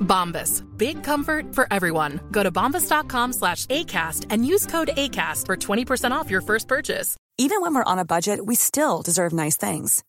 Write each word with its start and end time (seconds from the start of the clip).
Bombas. 0.00 0.62
Big 0.78 1.02
comfort 1.04 1.54
for 1.54 1.66
everyone. 1.70 2.20
Go 2.30 2.42
to 2.42 2.50
bombas.com 2.50 3.32
slash 3.34 3.66
ACAST 3.66 4.26
and 4.30 4.46
use 4.46 4.66
code 4.66 4.88
ACAST 4.96 5.46
for 5.46 5.56
20% 5.56 6.10
off 6.10 6.30
your 6.30 6.40
first 6.40 6.68
purchase. 6.68 7.16
Even 7.38 7.60
when 7.60 7.74
we're 7.74 7.92
on 7.92 7.98
a 7.98 8.04
budget, 8.04 8.44
we 8.44 8.54
still 8.54 9.02
deserve 9.02 9.32
nice 9.32 9.58
things. 9.58 10.02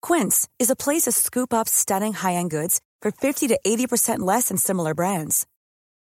Quince 0.00 0.48
is 0.58 0.70
a 0.70 0.76
place 0.76 1.02
to 1.02 1.12
scoop 1.12 1.52
up 1.52 1.68
stunning 1.68 2.14
high-end 2.14 2.50
goods 2.50 2.80
for 3.02 3.10
50 3.10 3.48
to 3.48 3.60
80% 3.64 4.20
less 4.20 4.48
than 4.48 4.56
similar 4.56 4.94
brands. 4.94 5.46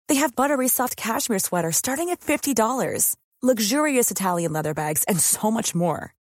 They 0.07 0.15
have 0.15 0.35
buttery 0.35 0.67
soft 0.67 0.95
cashmere 0.95 1.39
sweaters 1.39 1.77
starting 1.77 2.09
at 2.09 2.19
$50, 2.19 3.15
luxurious 3.41 4.11
Italian 4.11 4.53
leather 4.53 4.73
bags, 4.75 5.03
and 5.05 5.19
so 5.19 5.49
much 5.49 5.73
more. 5.73 6.13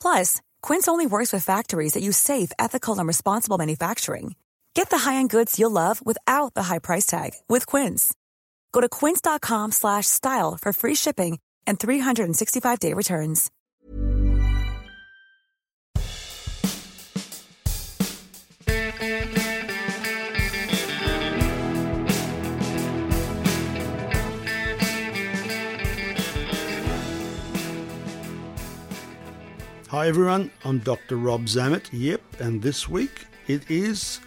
Plus, 0.00 0.40
Quince 0.62 0.86
only 0.86 1.06
works 1.06 1.32
with 1.32 1.44
factories 1.44 1.94
that 1.94 2.02
use 2.02 2.16
safe, 2.16 2.52
ethical, 2.58 2.98
and 2.98 3.08
responsible 3.08 3.58
manufacturing. 3.58 4.36
Get 4.76 4.90
the 4.90 4.98
high-end 4.98 5.30
goods 5.30 5.58
you'll 5.58 5.70
love 5.70 6.04
without 6.04 6.52
the 6.52 6.64
high 6.64 6.80
price 6.80 7.06
tag 7.06 7.30
with 7.48 7.64
Quince. 7.64 8.12
Go 8.72 8.82
to 8.82 8.90
quince.com 8.90 9.72
slash 9.72 10.04
style 10.06 10.58
for 10.60 10.74
free 10.74 10.94
shipping 10.94 11.38
and 11.66 11.78
365-day 11.78 12.92
returns. 12.92 13.50
Hi 29.88 30.08
everyone, 30.08 30.50
I'm 30.66 30.80
Dr. 30.80 31.16
Rob 31.16 31.46
Zammit. 31.46 31.88
Yep, 31.92 32.20
and 32.40 32.60
this 32.60 32.86
week 32.90 33.24
it 33.46 33.70
is 33.70 34.20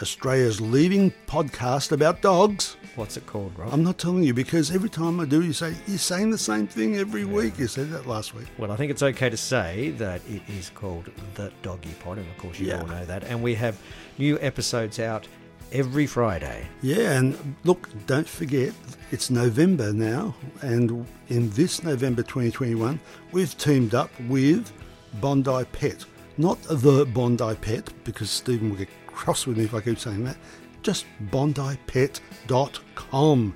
Australia's 0.00 0.60
leading 0.60 1.12
podcast 1.26 1.92
about 1.92 2.22
dogs. 2.22 2.76
What's 2.96 3.16
it 3.16 3.26
called, 3.26 3.52
Rob? 3.58 3.72
I'm 3.72 3.82
not 3.84 3.98
telling 3.98 4.22
you 4.22 4.34
because 4.34 4.70
every 4.70 4.88
time 4.88 5.20
I 5.20 5.24
do, 5.24 5.42
you 5.42 5.52
say 5.52 5.74
you're 5.86 5.98
saying 5.98 6.30
the 6.30 6.38
same 6.38 6.66
thing 6.66 6.96
every 6.96 7.24
week. 7.24 7.58
You 7.58 7.66
said 7.66 7.90
that 7.90 8.06
last 8.06 8.34
week. 8.34 8.46
well, 8.58 8.70
I 8.72 8.76
think 8.76 8.90
it's 8.90 9.02
okay 9.02 9.28
to 9.30 9.36
say 9.36 9.90
that 9.98 10.20
it 10.28 10.42
is 10.48 10.70
called 10.70 11.10
The 11.34 11.52
Doggy 11.62 11.94
Pod, 12.00 12.18
and 12.18 12.28
of 12.28 12.38
course, 12.38 12.58
you 12.58 12.68
Yeah. 12.68 12.80
all 12.80 12.86
know 12.86 13.04
that. 13.06 13.24
And 13.24 13.42
we 13.42 13.54
have 13.54 13.78
new 14.18 14.38
episodes 14.40 14.98
out 14.98 15.26
every 15.72 16.06
Friday. 16.06 16.66
Yeah, 16.82 17.18
and 17.18 17.56
look, 17.64 17.88
don't 18.06 18.28
forget 18.28 18.72
it's 19.12 19.30
November 19.30 19.92
now, 19.92 20.34
and 20.62 21.06
in 21.28 21.50
this 21.50 21.82
November 21.82 22.22
2021, 22.22 22.98
we've 23.32 23.56
teamed 23.58 23.94
up 23.94 24.10
with 24.28 24.72
Bondi 25.20 25.64
Pet. 25.72 26.04
Not 26.36 26.60
the 26.62 27.04
Bondi 27.04 27.54
Pet, 27.60 27.90
because 28.04 28.30
Stephen 28.30 28.70
will 28.70 28.76
get 28.76 28.88
cross 29.18 29.46
with 29.46 29.58
me 29.58 29.64
if 29.64 29.74
I 29.74 29.80
keep 29.80 29.98
saying 29.98 30.24
that. 30.24 30.36
Just 30.82 31.04
bondipet.com. 32.46 33.54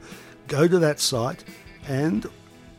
Go 0.48 0.68
to 0.68 0.78
that 0.80 1.00
site, 1.00 1.44
and 1.88 2.26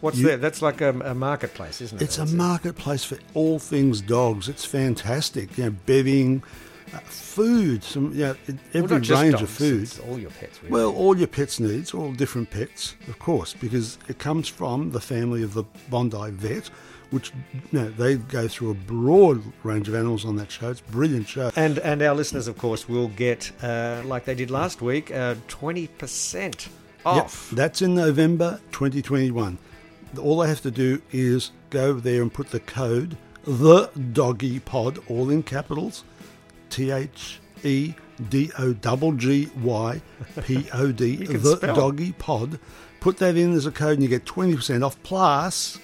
What's 0.01 0.17
You- 0.17 0.27
that? 0.27 0.41
That's 0.41 0.61
like 0.61 0.81
a, 0.81 0.89
a 0.99 1.15
marketplace, 1.15 1.79
isn't 1.79 2.01
it? 2.01 2.03
it's 2.03 2.19
a 2.19 2.23
it. 2.23 2.33
marketplace 2.33 3.05
for 3.05 3.17
all 3.33 3.57
things 3.57 4.01
dogs. 4.01 4.49
It's 4.49 4.65
fantastic. 4.65 5.57
You 5.57 5.63
know, 5.65 5.75
bedding, 5.85 6.43
uh, 6.93 6.97
food, 7.05 7.85
some 7.85 8.11
you 8.13 8.19
know, 8.25 8.35
Well, 8.49 8.57
every 8.73 8.99
just 8.99 9.21
range 9.21 9.31
dogs, 9.35 9.43
of 9.43 9.49
food. 9.49 9.83
it's 9.83 9.99
all 9.99 10.19
your 10.19 10.31
pets, 10.31 10.61
really. 10.61 10.73
Well, 10.73 10.93
all 10.93 11.17
your 11.17 11.27
pets' 11.27 11.61
needs, 11.61 11.93
all 11.93 12.11
different 12.11 12.49
pets, 12.51 12.95
of 13.07 13.17
course, 13.19 13.53
because 13.53 13.97
it 14.09 14.19
comes 14.19 14.49
from 14.49 14.91
the 14.91 14.99
family 14.99 15.41
of 15.41 15.53
the 15.53 15.63
Bondi 15.89 16.31
vet, 16.31 16.69
which 17.13 17.31
you 17.53 17.79
know, 17.79 17.89
they 17.89 18.15
go 18.15 18.47
through 18.47 18.71
a 18.71 18.73
broad 18.73 19.41
range 19.63 19.87
of 19.87 19.95
animals 19.95 20.25
on 20.25 20.35
that 20.37 20.51
show. 20.51 20.71
It's 20.71 20.81
a 20.81 20.91
brilliant 20.91 21.27
show. 21.27 21.51
and 21.55 21.77
and 21.79 22.01
our 22.01 22.15
listeners, 22.15 22.47
of 22.47 22.57
course, 22.57 22.89
will 22.89 23.09
get 23.09 23.51
uh, 23.61 24.01
like 24.05 24.25
they 24.25 24.35
did 24.35 24.51
last 24.51 24.81
week, 24.81 25.11
twenty 25.47 25.87
percent 25.87 26.69
off. 27.05 27.49
Yep, 27.51 27.57
that's 27.57 27.81
in 27.81 27.95
November 27.95 28.59
2021. 28.71 29.57
All 30.21 30.39
they 30.39 30.47
have 30.47 30.61
to 30.61 30.71
do 30.71 31.01
is 31.11 31.51
go 31.69 31.85
over 31.85 32.01
there 32.01 32.21
and 32.21 32.33
put 32.33 32.51
the 32.51 32.59
code 32.59 33.17
the 33.45 33.89
doggy 34.13 34.59
pod 34.59 34.99
all 35.09 35.29
in 35.29 35.43
capitals 35.43 36.03
T 36.69 36.91
H 36.91 37.39
E 37.63 37.93
D 38.29 38.51
O 38.57 38.73
G 38.73 39.11
G 39.17 39.51
Y 39.61 40.01
P 40.43 40.67
O 40.73 40.91
D 40.91 41.17
the 41.17 41.57
spell. 41.57 41.75
doggy 41.75 42.13
pod. 42.13 42.59
Put 42.99 43.17
that 43.17 43.35
in 43.35 43.53
as 43.53 43.65
a 43.65 43.71
code 43.71 43.93
and 43.93 44.03
you 44.03 44.07
get 44.07 44.23
20% 44.25 44.85
off 44.85 45.01
plus 45.03 45.77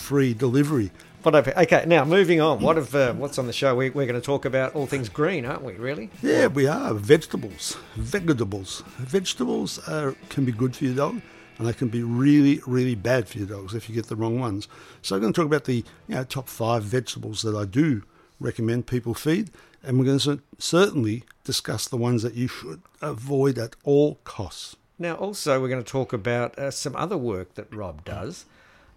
free 0.00 0.34
delivery. 0.34 0.90
But 1.22 1.34
okay, 1.34 1.52
okay, 1.54 1.84
now 1.86 2.04
moving 2.04 2.40
on. 2.40 2.60
What 2.60 2.78
of 2.78 2.94
uh, 2.94 3.12
what's 3.12 3.38
on 3.38 3.46
the 3.46 3.52
show? 3.52 3.74
We, 3.74 3.90
we're 3.90 4.06
going 4.06 4.20
to 4.20 4.24
talk 4.24 4.46
about 4.46 4.74
all 4.74 4.86
things 4.86 5.10
green, 5.10 5.44
aren't 5.44 5.62
we? 5.62 5.74
Really? 5.74 6.10
Yeah, 6.22 6.46
we 6.46 6.66
are 6.66 6.94
vegetables. 6.94 7.76
Vegetables. 7.94 8.82
Vegetables 8.96 9.86
are, 9.86 10.16
can 10.30 10.46
be 10.46 10.52
good 10.52 10.74
for 10.74 10.86
your 10.86 10.94
dog, 10.94 11.20
and 11.58 11.68
they 11.68 11.74
can 11.74 11.88
be 11.88 12.02
really, 12.02 12.60
really 12.66 12.94
bad 12.94 13.28
for 13.28 13.36
your 13.36 13.46
dogs 13.46 13.74
if 13.74 13.88
you 13.88 13.94
get 13.94 14.06
the 14.06 14.16
wrong 14.16 14.40
ones. 14.40 14.66
So 15.02 15.14
I'm 15.14 15.20
going 15.20 15.34
to 15.34 15.36
talk 15.38 15.46
about 15.46 15.64
the 15.64 15.84
you 16.08 16.14
know, 16.14 16.24
top 16.24 16.48
five 16.48 16.84
vegetables 16.84 17.42
that 17.42 17.54
I 17.54 17.66
do 17.66 18.02
recommend 18.40 18.86
people 18.86 19.12
feed, 19.12 19.50
and 19.82 19.98
we're 19.98 20.06
going 20.06 20.18
to 20.20 20.40
certainly 20.58 21.24
discuss 21.44 21.86
the 21.86 21.98
ones 21.98 22.22
that 22.22 22.32
you 22.34 22.48
should 22.48 22.80
avoid 23.02 23.58
at 23.58 23.76
all 23.84 24.20
costs. 24.24 24.76
Now, 24.98 25.16
also, 25.16 25.60
we're 25.60 25.68
going 25.68 25.84
to 25.84 25.90
talk 25.90 26.14
about 26.14 26.58
uh, 26.58 26.70
some 26.70 26.96
other 26.96 27.18
work 27.18 27.54
that 27.54 27.74
Rob 27.74 28.06
does 28.06 28.46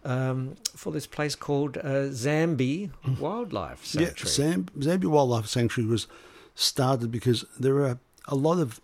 um, 0.06 0.56
for 0.76 0.92
this 0.92 1.08
place 1.08 1.36
called 1.36 1.78
uh, 1.78 2.10
Zambi 2.12 2.92
Wildlife 3.20 3.86
Sanctuary. 3.86 4.16
Yeah, 4.18 4.28
Zam- 4.28 4.66
Zambi 4.78 5.06
Wildlife 5.06 5.48
Sanctuary 5.48 5.90
was 5.90 6.08
started 6.56 7.12
because 7.12 7.46
there 7.60 7.78
are 7.84 8.00
a 8.28 8.36
lot 8.36 8.60
of 8.60 8.80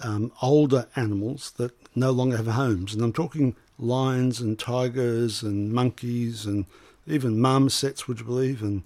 um, 0.00 0.32
older 0.40 0.86
animals 0.96 1.52
that 1.56 1.72
no 1.94 2.10
longer 2.10 2.36
have 2.36 2.46
homes, 2.46 2.94
and 2.94 3.02
I'm 3.02 3.12
talking 3.12 3.54
lions 3.78 4.40
and 4.40 4.58
tigers 4.58 5.42
and 5.42 5.72
monkeys 5.72 6.46
and 6.46 6.66
even 7.06 7.40
marmosets, 7.40 8.06
would 8.06 8.20
you 8.20 8.24
believe, 8.24 8.62
and 8.62 8.82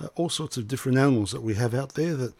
uh, 0.00 0.08
all 0.14 0.28
sorts 0.28 0.56
of 0.56 0.68
different 0.68 0.98
animals 0.98 1.32
that 1.32 1.42
we 1.42 1.54
have 1.54 1.74
out 1.74 1.94
there 1.94 2.14
that 2.14 2.34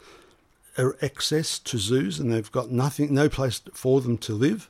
are 0.79 0.97
access 1.03 1.59
to 1.59 1.79
zoos, 1.79 2.19
and 2.19 2.33
they've 2.33 2.53
got 2.53 2.71
nothing, 2.71 3.15
no 3.15 3.29
place 3.29 3.61
for 3.73 4.01
them 4.01 4.19
to 4.19 4.35
live, 4.35 4.69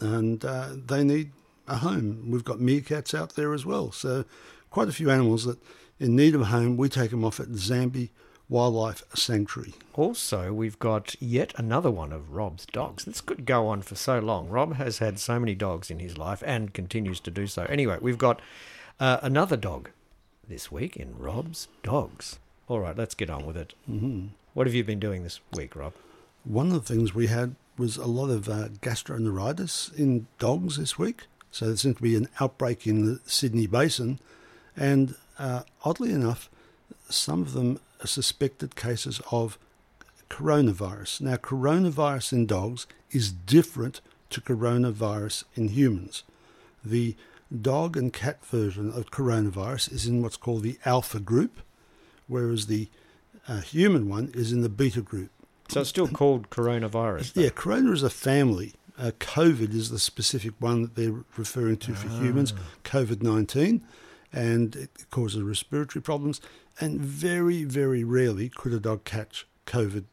and 0.00 0.44
uh, 0.44 0.70
they 0.74 1.02
need 1.04 1.32
a 1.68 1.76
home. 1.76 2.30
We've 2.30 2.44
got 2.44 2.58
meerkats 2.58 3.18
out 3.18 3.34
there 3.34 3.52
as 3.54 3.64
well, 3.64 3.92
so 3.92 4.24
quite 4.70 4.88
a 4.88 4.92
few 4.92 5.10
animals 5.10 5.44
that 5.44 5.58
in 6.00 6.16
need 6.16 6.34
of 6.34 6.40
a 6.42 6.46
home. 6.46 6.76
We 6.76 6.88
take 6.88 7.10
them 7.10 7.24
off 7.24 7.38
at 7.40 7.48
Zambi 7.48 8.10
Wildlife 8.48 9.02
Sanctuary. 9.14 9.74
Also, 9.94 10.52
we've 10.52 10.78
got 10.78 11.14
yet 11.20 11.54
another 11.56 11.90
one 11.90 12.12
of 12.12 12.32
Rob's 12.34 12.66
dogs. 12.66 13.04
This 13.04 13.20
could 13.20 13.46
go 13.46 13.68
on 13.68 13.82
for 13.82 13.94
so 13.94 14.18
long. 14.18 14.48
Rob 14.48 14.74
has 14.74 14.98
had 14.98 15.18
so 15.18 15.38
many 15.38 15.54
dogs 15.54 15.90
in 15.90 16.00
his 16.00 16.18
life 16.18 16.42
and 16.44 16.74
continues 16.74 17.20
to 17.20 17.30
do 17.30 17.46
so. 17.46 17.62
Anyway, 17.64 17.98
we've 18.00 18.18
got 18.18 18.42
uh, 18.98 19.18
another 19.22 19.56
dog 19.56 19.90
this 20.48 20.72
week 20.72 20.96
in 20.96 21.16
Rob's 21.16 21.68
Dogs. 21.82 22.38
All 22.68 22.80
right, 22.80 22.96
let's 22.96 23.14
get 23.14 23.30
on 23.30 23.46
with 23.46 23.56
it. 23.56 23.74
hmm 23.86 24.26
What 24.54 24.66
have 24.66 24.74
you 24.74 24.84
been 24.84 25.00
doing 25.00 25.22
this 25.22 25.40
week, 25.54 25.76
Rob? 25.76 25.94
One 26.44 26.66
of 26.66 26.72
the 26.72 26.80
things 26.94 27.14
we 27.14 27.28
had 27.28 27.54
was 27.78 27.96
a 27.96 28.06
lot 28.06 28.28
of 28.28 28.48
uh, 28.48 28.68
gastroenteritis 28.80 29.96
in 29.98 30.26
dogs 30.38 30.76
this 30.76 30.98
week. 30.98 31.22
So 31.52 31.66
there 31.66 31.76
seemed 31.76 31.98
to 31.98 32.02
be 32.02 32.16
an 32.16 32.28
outbreak 32.40 32.86
in 32.86 33.04
the 33.06 33.20
Sydney 33.26 33.66
Basin, 33.68 34.18
and 34.76 35.14
uh, 35.38 35.62
oddly 35.84 36.10
enough, 36.10 36.50
some 37.08 37.42
of 37.42 37.52
them 37.52 37.78
are 38.02 38.06
suspected 38.06 38.74
cases 38.74 39.20
of 39.30 39.58
coronavirus. 40.30 41.20
Now, 41.20 41.36
coronavirus 41.36 42.32
in 42.32 42.46
dogs 42.46 42.86
is 43.10 43.30
different 43.30 44.00
to 44.30 44.40
coronavirus 44.40 45.44
in 45.54 45.68
humans. 45.68 46.24
The 46.82 47.14
dog 47.60 47.98
and 47.98 48.12
cat 48.12 48.44
version 48.46 48.90
of 48.90 49.10
coronavirus 49.10 49.92
is 49.92 50.06
in 50.06 50.22
what's 50.22 50.38
called 50.38 50.62
the 50.62 50.78
alpha 50.86 51.20
group, 51.20 51.60
whereas 52.26 52.66
the 52.66 52.88
uh, 53.46 53.60
human 53.60 54.08
one 54.08 54.30
is 54.34 54.52
in 54.52 54.62
the 54.62 54.70
beta 54.70 55.02
group. 55.02 55.30
So 55.68 55.80
it's 55.80 55.90
still 55.90 56.08
called 56.08 56.50
coronavirus. 56.50 57.32
Yeah, 57.34 57.50
corona 57.50 57.92
is 57.92 58.02
a 58.02 58.10
family. 58.10 58.72
Uh, 58.98 59.10
COVID 59.18 59.74
is 59.74 59.90
the 59.90 59.98
specific 59.98 60.52
one 60.58 60.82
that 60.82 60.94
they're 60.94 61.24
referring 61.36 61.78
to 61.78 61.94
for 61.94 62.08
humans, 62.08 62.52
COVID 62.84 63.22
19, 63.22 63.84
and 64.32 64.76
it 64.76 64.90
causes 65.10 65.42
respiratory 65.42 66.02
problems. 66.02 66.40
And 66.80 67.00
very, 67.00 67.64
very 67.64 68.04
rarely 68.04 68.48
could 68.48 68.72
a 68.72 68.80
dog 68.80 69.04
catch 69.04 69.46
COVID, 69.66 70.04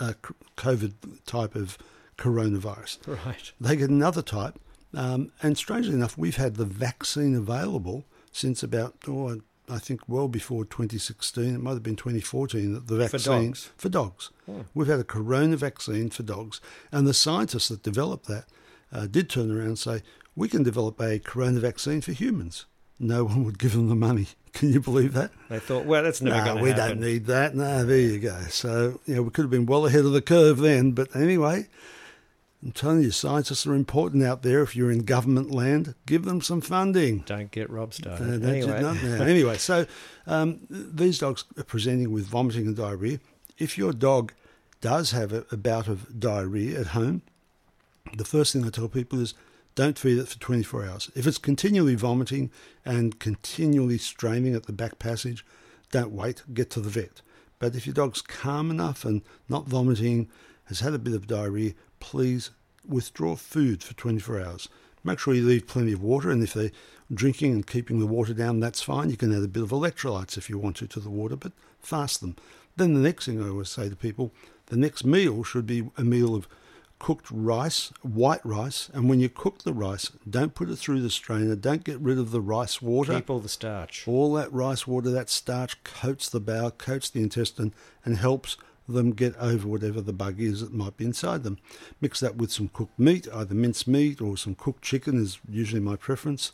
uh, 0.00 0.14
COVID 0.56 0.94
type 1.26 1.54
of 1.54 1.78
coronavirus. 2.18 3.24
Right. 3.26 3.52
They 3.60 3.76
get 3.76 3.90
another 3.90 4.22
type, 4.22 4.58
um, 4.94 5.32
and 5.42 5.58
strangely 5.58 5.94
enough, 5.94 6.16
we've 6.16 6.36
had 6.36 6.56
the 6.56 6.64
vaccine 6.64 7.34
available 7.34 8.04
since 8.32 8.62
about, 8.62 8.94
oh, 9.06 9.40
I 9.68 9.78
think 9.78 10.00
well 10.08 10.28
before 10.28 10.64
2016. 10.64 11.54
It 11.54 11.58
might 11.60 11.72
have 11.72 11.82
been 11.82 11.96
2014 11.96 12.72
that 12.74 12.86
the 12.88 13.08
For 13.08 13.18
dogs? 13.18 13.70
for 13.76 13.88
dogs. 13.88 14.30
We've 14.74 14.86
had 14.86 15.00
a 15.00 15.04
corona 15.04 15.56
vaccine 15.56 16.10
for 16.10 16.22
dogs, 16.22 16.60
and 16.92 17.06
the 17.06 17.14
scientists 17.14 17.68
that 17.68 17.82
developed 17.82 18.26
that 18.28 18.44
uh, 18.92 19.06
did 19.06 19.28
turn 19.28 19.50
around 19.50 19.66
and 19.66 19.78
say 19.78 20.02
we 20.36 20.48
can 20.48 20.62
develop 20.62 21.00
a 21.00 21.18
corona 21.18 21.60
vaccine 21.60 22.00
for 22.00 22.12
humans. 22.12 22.66
No 22.98 23.24
one 23.24 23.44
would 23.44 23.58
give 23.58 23.72
them 23.72 23.88
the 23.88 23.94
money. 23.96 24.28
Can 24.52 24.72
you 24.72 24.80
believe 24.80 25.12
that? 25.12 25.30
They 25.50 25.58
thought, 25.58 25.84
well, 25.84 26.02
that's 26.02 26.22
never 26.22 26.38
no, 26.38 26.44
going 26.44 26.56
to 26.56 26.62
we 26.62 26.70
happen. 26.70 26.88
don't 26.88 27.00
need 27.00 27.26
that. 27.26 27.54
No, 27.54 27.84
there 27.84 27.98
you 27.98 28.18
go. 28.18 28.40
So, 28.48 29.00
you 29.04 29.16
know, 29.16 29.22
we 29.22 29.30
could 29.30 29.42
have 29.42 29.50
been 29.50 29.66
well 29.66 29.84
ahead 29.84 30.06
of 30.06 30.12
the 30.12 30.22
curve 30.22 30.58
then. 30.58 30.92
But 30.92 31.14
anyway, 31.14 31.66
I'm 32.66 32.72
telling 32.72 33.02
you, 33.02 33.12
scientists 33.12 33.64
are 33.64 33.74
important 33.74 34.24
out 34.24 34.42
there. 34.42 34.60
If 34.60 34.74
you're 34.74 34.90
in 34.90 35.04
government 35.04 35.52
land, 35.52 35.94
give 36.04 36.24
them 36.24 36.40
some 36.40 36.60
funding. 36.60 37.20
Don't 37.20 37.52
get 37.52 37.70
Rob 37.70 37.90
Uh, 37.90 37.92
started. 37.92 38.42
don't 38.42 38.52
anyway, 38.52 39.20
anyway, 39.30 39.56
so 39.56 39.86
um, 40.26 40.66
these 40.68 41.20
dogs 41.20 41.44
are 41.56 41.62
presenting 41.62 42.10
with 42.10 42.26
vomiting 42.26 42.66
and 42.66 42.74
diarrhea. 42.76 43.20
If 43.56 43.78
your 43.78 43.92
dog 43.92 44.32
does 44.80 45.12
have 45.12 45.32
a, 45.32 45.46
a 45.52 45.56
bout 45.56 45.86
of 45.86 46.18
diarrhea 46.18 46.80
at 46.80 46.88
home, 46.88 47.22
the 48.16 48.24
first 48.24 48.52
thing 48.52 48.64
I 48.66 48.70
tell 48.70 48.88
people 48.88 49.20
is 49.20 49.34
don't 49.76 49.96
feed 49.96 50.18
it 50.18 50.26
for 50.26 50.38
24 50.40 50.86
hours. 50.86 51.10
If 51.14 51.24
it's 51.28 51.38
continually 51.38 51.94
vomiting 51.94 52.50
and 52.84 53.20
continually 53.20 53.98
straining 53.98 54.56
at 54.56 54.64
the 54.66 54.72
back 54.72 54.98
passage, 54.98 55.46
don't 55.92 56.10
wait, 56.10 56.42
get 56.52 56.70
to 56.70 56.80
the 56.80 56.90
vet. 56.90 57.22
But 57.60 57.76
if 57.76 57.86
your 57.86 57.94
dog's 57.94 58.22
calm 58.22 58.72
enough 58.72 59.04
and 59.04 59.22
not 59.48 59.68
vomiting, 59.68 60.28
has 60.64 60.80
had 60.80 60.94
a 60.94 60.98
bit 60.98 61.14
of 61.14 61.28
diarrhea, 61.28 61.74
please 62.00 62.50
withdraw 62.86 63.36
food 63.36 63.82
for 63.82 63.94
24 63.94 64.40
hours. 64.40 64.68
Make 65.04 65.18
sure 65.18 65.34
you 65.34 65.46
leave 65.46 65.66
plenty 65.66 65.92
of 65.92 66.02
water, 66.02 66.30
and 66.30 66.42
if 66.42 66.54
they're 66.54 66.72
drinking 67.12 67.52
and 67.52 67.66
keeping 67.66 68.00
the 68.00 68.06
water 68.06 68.34
down, 68.34 68.60
that's 68.60 68.82
fine. 68.82 69.10
You 69.10 69.16
can 69.16 69.32
add 69.36 69.44
a 69.44 69.48
bit 69.48 69.62
of 69.62 69.70
electrolytes 69.70 70.36
if 70.36 70.50
you 70.50 70.58
want 70.58 70.76
to 70.76 70.86
to 70.88 71.00
the 71.00 71.10
water, 71.10 71.36
but 71.36 71.52
fast 71.78 72.20
them. 72.20 72.36
Then 72.76 72.94
the 72.94 73.00
next 73.00 73.26
thing 73.26 73.42
I 73.42 73.48
always 73.48 73.68
say 73.68 73.88
to 73.88 73.96
people, 73.96 74.32
the 74.66 74.76
next 74.76 75.04
meal 75.04 75.44
should 75.44 75.66
be 75.66 75.88
a 75.96 76.02
meal 76.02 76.34
of 76.34 76.48
cooked 76.98 77.30
rice, 77.30 77.92
white 78.02 78.44
rice, 78.44 78.90
and 78.92 79.08
when 79.08 79.20
you 79.20 79.28
cook 79.28 79.62
the 79.62 79.72
rice, 79.72 80.10
don't 80.28 80.54
put 80.54 80.70
it 80.70 80.76
through 80.76 81.00
the 81.00 81.10
strainer, 81.10 81.54
don't 81.54 81.84
get 81.84 82.00
rid 82.00 82.18
of 82.18 82.30
the 82.30 82.40
rice 82.40 82.80
water. 82.80 83.14
keep 83.14 83.30
all 83.30 83.38
the 83.38 83.48
starch. 83.48 84.04
All 84.06 84.32
that 84.34 84.52
rice 84.52 84.86
water, 84.86 85.10
that 85.10 85.28
starch 85.28 85.82
coats 85.84 86.28
the 86.28 86.40
bowel, 86.40 86.70
coats 86.70 87.10
the 87.10 87.22
intestine, 87.22 87.74
and 88.04 88.16
helps 88.16 88.56
them 88.88 89.10
get 89.12 89.36
over 89.36 89.66
whatever 89.68 90.00
the 90.00 90.12
bug 90.12 90.40
is 90.40 90.60
that 90.60 90.72
might 90.72 90.96
be 90.96 91.04
inside 91.04 91.42
them. 91.42 91.58
Mix 92.00 92.20
that 92.20 92.36
with 92.36 92.52
some 92.52 92.68
cooked 92.68 92.98
meat, 92.98 93.26
either 93.34 93.54
minced 93.54 93.88
meat 93.88 94.20
or 94.20 94.36
some 94.36 94.54
cooked 94.54 94.82
chicken 94.82 95.20
is 95.20 95.38
usually 95.48 95.80
my 95.80 95.96
preference, 95.96 96.52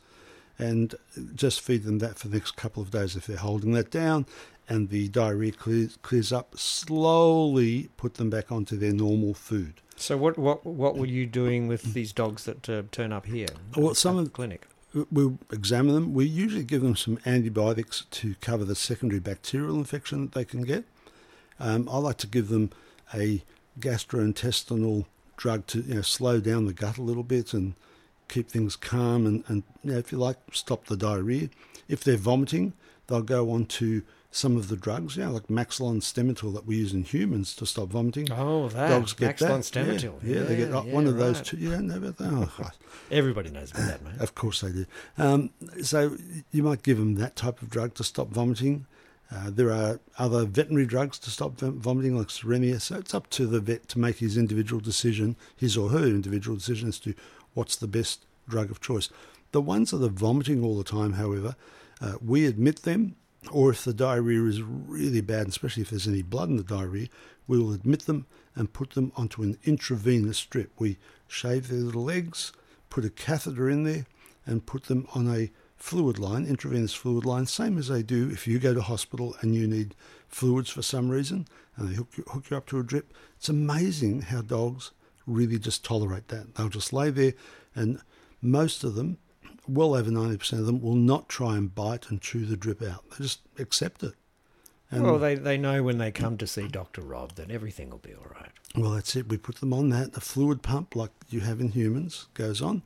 and 0.58 0.94
just 1.34 1.60
feed 1.60 1.84
them 1.84 1.98
that 1.98 2.18
for 2.18 2.28
the 2.28 2.36
next 2.36 2.56
couple 2.56 2.82
of 2.82 2.90
days 2.90 3.16
if 3.16 3.26
they're 3.26 3.36
holding 3.36 3.72
that 3.72 3.90
down. 3.90 4.26
And 4.68 4.90
the 4.90 5.08
diarrhea 5.08 5.52
clears, 5.52 5.98
clears 6.02 6.32
up, 6.32 6.56
slowly 6.56 7.90
put 7.96 8.14
them 8.14 8.30
back 8.30 8.52
onto 8.52 8.76
their 8.76 8.92
normal 8.92 9.34
food. 9.34 9.74
So 9.96 10.16
what 10.16 10.38
what 10.38 10.64
what 10.64 10.96
were 10.96 11.06
you 11.06 11.26
doing 11.26 11.68
with 11.68 11.94
these 11.94 12.12
dogs 12.12 12.44
that 12.44 12.68
uh, 12.68 12.82
turn 12.90 13.12
up 13.12 13.26
here? 13.26 13.48
Well, 13.76 13.94
some 13.94 14.16
of- 14.18 14.24
the 14.24 14.30
clinic. 14.30 14.66
We'll 15.10 15.38
examine 15.50 15.94
them. 15.94 16.12
We 16.12 16.26
usually 16.26 16.64
give 16.64 16.82
them 16.82 16.96
some 16.96 17.18
antibiotics 17.24 18.04
to 18.10 18.34
cover 18.42 18.66
the 18.66 18.74
secondary 18.74 19.20
bacterial 19.20 19.76
infection 19.76 20.20
that 20.20 20.32
they 20.32 20.44
can 20.44 20.62
get. 20.64 20.84
Um, 21.62 21.88
I 21.88 21.96
like 21.98 22.18
to 22.18 22.26
give 22.26 22.48
them 22.48 22.70
a 23.14 23.42
gastrointestinal 23.80 25.06
drug 25.36 25.66
to 25.68 25.80
you 25.80 25.94
know 25.96 26.02
slow 26.02 26.40
down 26.40 26.66
the 26.66 26.72
gut 26.72 26.98
a 26.98 27.02
little 27.02 27.22
bit 27.22 27.54
and 27.54 27.74
keep 28.28 28.48
things 28.48 28.76
calm 28.76 29.26
and, 29.26 29.44
and 29.48 29.62
you 29.82 29.92
know, 29.92 29.98
if 29.98 30.12
you 30.12 30.18
like 30.18 30.36
stop 30.52 30.86
the 30.86 30.96
diarrhea. 30.96 31.48
If 31.88 32.02
they're 32.04 32.16
vomiting, 32.16 32.72
they'll 33.06 33.22
go 33.22 33.50
on 33.50 33.66
to 33.66 34.02
some 34.34 34.56
of 34.56 34.68
the 34.68 34.76
drugs, 34.76 35.16
you 35.16 35.24
know, 35.24 35.32
like 35.32 35.48
Maxolon 35.48 35.98
Stemetil 36.00 36.54
that 36.54 36.64
we 36.64 36.76
use 36.76 36.94
in 36.94 37.02
humans 37.04 37.54
to 37.56 37.66
stop 37.66 37.88
vomiting. 37.88 38.32
Oh, 38.32 38.68
that 38.70 38.88
Dogs 38.88 39.12
get 39.12 39.36
Maxolon 39.36 39.70
that. 39.72 39.86
Stemetil. 39.86 40.14
Yeah, 40.22 40.36
yeah, 40.36 40.42
they 40.44 40.56
get 40.56 40.68
Yeah, 40.70 40.80
one 40.80 41.06
of 41.06 41.18
yeah, 41.18 41.24
those 41.24 41.36
right. 41.36 41.44
two. 41.44 41.56
You 41.58 41.70
don't 41.72 41.86
know 41.88 41.96
about 41.98 42.16
that? 42.16 42.50
Oh, 42.58 42.70
Everybody 43.10 43.50
knows 43.50 43.72
about 43.72 43.86
that, 43.88 44.02
mate. 44.02 44.20
of 44.20 44.34
course 44.34 44.62
they 44.62 44.72
do. 44.72 44.86
Um, 45.18 45.50
so 45.82 46.16
you 46.50 46.62
might 46.62 46.82
give 46.82 46.96
them 46.96 47.16
that 47.16 47.36
type 47.36 47.60
of 47.60 47.68
drug 47.68 47.92
to 47.96 48.04
stop 48.04 48.28
vomiting. 48.28 48.86
Uh, 49.32 49.50
there 49.50 49.70
are 49.70 49.98
other 50.18 50.44
veterinary 50.44 50.86
drugs 50.86 51.18
to 51.18 51.30
stop 51.30 51.58
vom- 51.58 51.80
vomiting, 51.80 52.16
like 52.16 52.28
Cerenia. 52.28 52.80
So 52.80 52.96
it's 52.96 53.14
up 53.14 53.30
to 53.30 53.46
the 53.46 53.60
vet 53.60 53.88
to 53.88 53.98
make 53.98 54.18
his 54.18 54.36
individual 54.36 54.80
decision, 54.80 55.36
his 55.56 55.76
or 55.76 55.90
her 55.90 56.04
individual 56.04 56.56
decision 56.56 56.88
as 56.88 56.98
to 57.00 57.14
what's 57.54 57.76
the 57.76 57.88
best 57.88 58.26
drug 58.48 58.70
of 58.70 58.80
choice. 58.80 59.08
The 59.52 59.60
ones 59.60 59.90
that 59.90 60.02
are 60.02 60.08
vomiting 60.08 60.62
all 60.62 60.76
the 60.76 60.84
time, 60.84 61.14
however, 61.14 61.56
uh, 62.00 62.14
we 62.24 62.46
admit 62.46 62.82
them, 62.82 63.16
or 63.50 63.70
if 63.70 63.84
the 63.84 63.94
diarrhea 63.94 64.42
is 64.44 64.62
really 64.62 65.20
bad, 65.20 65.48
especially 65.48 65.82
if 65.82 65.90
there's 65.90 66.08
any 66.08 66.22
blood 66.22 66.48
in 66.48 66.56
the 66.56 66.62
diarrhea, 66.62 67.08
we 67.46 67.58
will 67.58 67.72
admit 67.72 68.06
them 68.06 68.26
and 68.54 68.72
put 68.72 68.90
them 68.90 69.12
onto 69.16 69.42
an 69.42 69.58
intravenous 69.64 70.38
strip. 70.38 70.70
We 70.78 70.98
shave 71.26 71.68
their 71.68 71.80
little 71.80 72.04
legs, 72.04 72.52
put 72.90 73.04
a 73.04 73.10
catheter 73.10 73.68
in 73.68 73.84
there, 73.84 74.06
and 74.44 74.66
put 74.66 74.84
them 74.84 75.06
on 75.14 75.28
a 75.28 75.50
fluid 75.82 76.16
line, 76.16 76.46
intravenous 76.46 76.94
fluid 76.94 77.24
line, 77.24 77.44
same 77.44 77.76
as 77.76 77.88
they 77.88 78.04
do 78.04 78.30
if 78.30 78.46
you 78.46 78.60
go 78.60 78.72
to 78.72 78.80
hospital 78.80 79.34
and 79.40 79.52
you 79.52 79.66
need 79.66 79.96
fluids 80.28 80.70
for 80.70 80.80
some 80.80 81.08
reason, 81.08 81.44
and 81.76 81.88
they 81.88 81.94
hook 81.94 82.08
you, 82.16 82.22
hook 82.28 82.48
you 82.48 82.56
up 82.56 82.66
to 82.66 82.78
a 82.78 82.84
drip. 82.84 83.12
It's 83.36 83.48
amazing 83.48 84.22
how 84.22 84.42
dogs 84.42 84.92
really 85.26 85.58
just 85.58 85.84
tolerate 85.84 86.28
that. 86.28 86.54
They'll 86.54 86.68
just 86.68 86.92
lay 86.92 87.10
there, 87.10 87.32
and 87.74 88.00
most 88.40 88.84
of 88.84 88.94
them, 88.94 89.18
well 89.66 89.96
over 89.96 90.08
90% 90.08 90.60
of 90.60 90.66
them, 90.66 90.80
will 90.80 90.94
not 90.94 91.28
try 91.28 91.56
and 91.56 91.74
bite 91.74 92.10
and 92.10 92.22
chew 92.22 92.46
the 92.46 92.56
drip 92.56 92.80
out. 92.80 93.02
They 93.10 93.24
just 93.24 93.40
accept 93.58 94.04
it. 94.04 94.14
And 94.88 95.02
well, 95.02 95.18
they, 95.18 95.34
they 95.34 95.58
know 95.58 95.82
when 95.82 95.98
they 95.98 96.12
come 96.12 96.38
to 96.38 96.46
see 96.46 96.68
Dr. 96.68 97.00
Rob 97.00 97.34
that 97.34 97.50
everything 97.50 97.90
will 97.90 97.98
be 97.98 98.14
all 98.14 98.30
right. 98.30 98.50
Well, 98.76 98.92
that's 98.92 99.16
it. 99.16 99.28
We 99.28 99.36
put 99.36 99.56
them 99.56 99.72
on 99.72 99.88
that. 99.88 100.12
The 100.12 100.20
fluid 100.20 100.62
pump, 100.62 100.94
like 100.94 101.10
you 101.28 101.40
have 101.40 101.60
in 101.60 101.72
humans, 101.72 102.28
goes 102.34 102.62
on, 102.62 102.82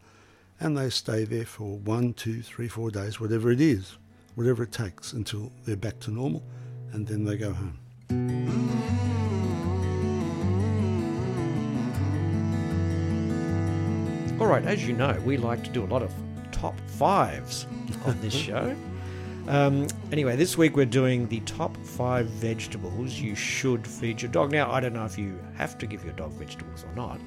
and 0.60 0.76
they 0.76 0.90
stay 0.90 1.25
there 1.25 1.44
for 1.44 1.78
one, 1.78 2.12
two, 2.14 2.42
three, 2.42 2.68
four 2.68 2.90
days, 2.90 3.20
whatever 3.20 3.50
it 3.50 3.60
is, 3.60 3.98
whatever 4.34 4.62
it 4.62 4.72
takes 4.72 5.12
until 5.12 5.52
they're 5.64 5.76
back 5.76 5.98
to 6.00 6.10
normal, 6.10 6.42
and 6.92 7.06
then 7.06 7.25
they 7.25 7.36
go 7.36 7.52
home. 7.52 7.78
All 14.40 14.46
right, 14.46 14.64
as 14.64 14.86
you 14.86 14.92
know, 14.92 15.18
we 15.25 15.36
like 15.36 15.64
to 15.64 15.70
do 15.70 15.82
a 15.82 15.86
lot 15.86 16.02
of 16.02 16.12
top 16.52 16.78
fives 16.86 17.66
on 18.04 18.20
this 18.20 18.34
show. 18.46 18.76
Um, 19.48 19.86
anyway, 20.10 20.36
this 20.36 20.58
week 20.58 20.76
we're 20.76 20.86
doing 20.86 21.28
the 21.28 21.40
top 21.40 21.76
five 21.78 22.26
vegetables 22.26 23.14
you 23.14 23.34
should 23.34 23.86
feed 23.86 24.20
your 24.20 24.30
dog. 24.30 24.50
Now, 24.50 24.72
I 24.72 24.80
don't 24.80 24.92
know 24.92 25.04
if 25.04 25.16
you 25.16 25.38
have 25.54 25.78
to 25.78 25.86
give 25.86 26.04
your 26.04 26.14
dog 26.14 26.32
vegetables 26.32 26.84
or 26.84 26.92
not, 26.96 27.20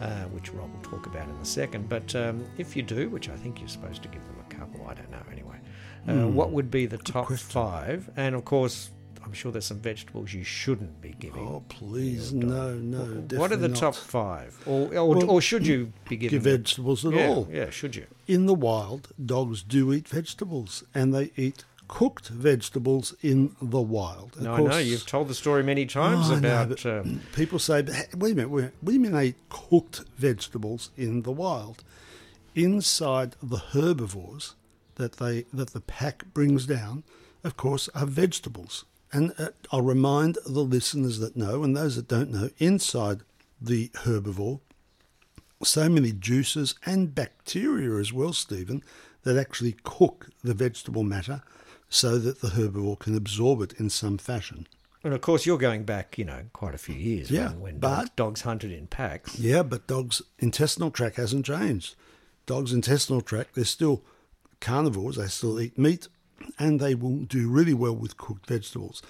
uh, 0.00 0.24
which 0.24 0.52
Rob 0.52 0.72
will 0.72 0.82
talk 0.82 1.06
about 1.06 1.28
in 1.28 1.34
a 1.36 1.44
second, 1.44 1.88
but 1.88 2.14
um, 2.14 2.44
if 2.58 2.76
you 2.76 2.82
do, 2.82 3.08
which 3.08 3.28
I 3.28 3.36
think 3.36 3.60
you're 3.60 3.68
supposed 3.68 4.02
to 4.02 4.08
give 4.08 4.24
them 4.26 4.36
a 4.48 4.54
couple, 4.54 4.86
I 4.86 4.94
don't 4.94 5.10
know 5.10 5.22
anyway, 5.30 5.56
uh, 6.08 6.28
what 6.28 6.50
would 6.50 6.70
be 6.70 6.86
the 6.86 6.98
top 6.98 7.26
question. 7.26 7.50
five? 7.50 8.10
And 8.16 8.34
of 8.34 8.44
course, 8.44 8.90
I'm 9.24 9.32
sure 9.32 9.50
there's 9.50 9.64
some 9.64 9.80
vegetables 9.80 10.34
you 10.34 10.44
shouldn't 10.44 11.00
be 11.00 11.14
giving. 11.18 11.46
Oh, 11.46 11.62
please, 11.68 12.32
no, 12.32 12.74
no. 12.74 13.04
what 13.38 13.52
are 13.52 13.56
the 13.56 13.68
not. 13.68 13.78
top 13.78 13.94
five? 13.94 14.56
Or, 14.66 14.94
or, 14.94 15.08
Well, 15.08 15.30
or 15.30 15.40
should 15.40 15.66
you 15.66 15.92
be 16.08 16.16
giving 16.16 16.40
Give 16.40 16.42
vegetables 16.42 17.06
at 17.06 17.14
yeah, 17.14 17.28
all. 17.28 17.48
Yeah, 17.50 17.70
should 17.70 17.96
you? 17.96 18.06
In 18.26 18.46
the 18.46 18.54
wild, 18.54 19.08
dogs 19.24 19.62
do 19.62 19.92
eat 19.94 20.08
vegetables, 20.08 20.84
and 20.94 21.14
they 21.14 21.30
eat 21.36 21.64
cooked 21.88 22.28
vegetables 22.28 23.14
in 23.22 23.54
the 23.60 23.80
wild. 23.80 24.36
Of 24.36 24.42
No, 24.42 24.52
I 24.54 24.56
know 24.58 24.68
course- 24.70 24.84
you've 24.86 25.06
told 25.06 25.28
the 25.28 25.34
story 25.34 25.62
many 25.62 25.86
times 25.86 26.30
Oh, 26.30 26.34
I 26.36 26.40
know, 26.40 26.62
about. 26.62 26.68
but 26.68 26.86
um, 26.86 27.20
people 27.34 27.58
say, 27.58 27.82
wait 28.16 28.32
a 28.32 28.34
minute, 28.34 28.48
what 28.50 28.72
do 28.84 28.92
you 28.92 29.00
mean 29.00 29.12
they 29.12 29.34
cooked 29.48 30.04
vegetables 30.16 30.90
in 30.96 31.22
the 31.22 31.32
wild? 31.32 31.84
Inside 32.54 33.34
the 33.42 33.58
herbivores 33.58 34.54
that 34.94 35.14
they 35.14 35.44
that 35.52 35.70
the 35.70 35.80
pack 35.80 36.32
brings 36.32 36.66
down, 36.66 37.02
of 37.42 37.56
course, 37.56 37.88
are 37.94 38.06
vegetables. 38.06 38.84
And 39.12 39.32
uh, 39.38 39.48
I'll 39.72 39.82
remind 39.82 40.38
the 40.46 40.60
listeners 40.60 41.18
that 41.18 41.36
know 41.36 41.64
and 41.64 41.76
those 41.76 41.96
that 41.96 42.06
don't 42.08 42.30
know, 42.30 42.50
inside 42.58 43.22
the 43.60 43.88
herbivore, 44.04 44.60
so 45.64 45.88
many 45.88 46.12
juices 46.12 46.74
and 46.86 47.14
bacteria 47.14 47.98
as 47.98 48.12
well, 48.12 48.32
Stephen, 48.32 48.82
that 49.24 49.36
actually 49.36 49.76
cook 49.82 50.28
the 50.42 50.54
vegetable 50.54 51.02
matter 51.02 51.42
so 51.88 52.18
that 52.18 52.40
the 52.40 52.48
herbivore 52.48 52.98
can 52.98 53.16
absorb 53.16 53.60
it 53.62 53.72
in 53.74 53.90
some 53.90 54.18
fashion. 54.18 54.66
And 55.02 55.12
of 55.12 55.20
course, 55.20 55.44
you're 55.44 55.58
going 55.58 55.84
back, 55.84 56.16
you 56.16 56.24
know, 56.24 56.44
quite 56.52 56.74
a 56.74 56.78
few 56.78 56.94
years. 56.94 57.30
Yeah, 57.30 57.50
when, 57.50 57.60
when 57.60 57.78
but- 57.78 57.96
dogs, 57.96 58.10
dogs 58.16 58.40
hunted 58.42 58.72
in 58.72 58.86
packs. 58.86 59.38
Yeah, 59.38 59.62
but 59.62 59.86
dogs' 59.86 60.22
intestinal 60.38 60.90
tract 60.90 61.16
hasn't 61.16 61.44
changed. 61.46 61.94
Dogs' 62.46 62.72
intestinal 62.72 63.20
tract, 63.20 63.54
they're 63.54 63.64
still 63.64 64.02
carnivores, 64.60 65.16
they 65.16 65.26
still 65.26 65.60
eat 65.60 65.78
meat, 65.78 66.08
and 66.58 66.80
they 66.80 66.94
will 66.94 67.18
do 67.18 67.48
really 67.48 67.74
well 67.74 67.94
with 67.94 68.16
cooked 68.16 68.46
vegetables. 68.46 69.02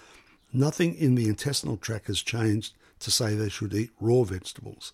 Nothing 0.52 0.94
in 0.94 1.14
the 1.14 1.28
intestinal 1.28 1.76
tract 1.76 2.06
has 2.08 2.22
changed 2.22 2.74
to 3.00 3.10
say 3.10 3.34
they 3.34 3.48
should 3.48 3.74
eat 3.74 3.90
raw 4.00 4.22
vegetables. 4.22 4.92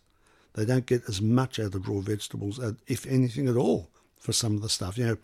They 0.55 0.65
don't 0.65 0.87
get 0.87 1.03
as 1.09 1.21
much 1.21 1.59
out 1.61 1.75
of 1.75 1.89
raw 1.89 2.01
vegetables, 2.01 2.59
uh, 2.59 2.73
if 2.87 3.07
anything 3.07 3.49
at 3.49 3.57
all, 3.57 3.89
for 4.19 4.33
some 4.33 4.55
of 4.57 4.63
the 4.63 4.69
stuff. 4.69 4.99
You 4.99 5.07
know, 5.07 5.17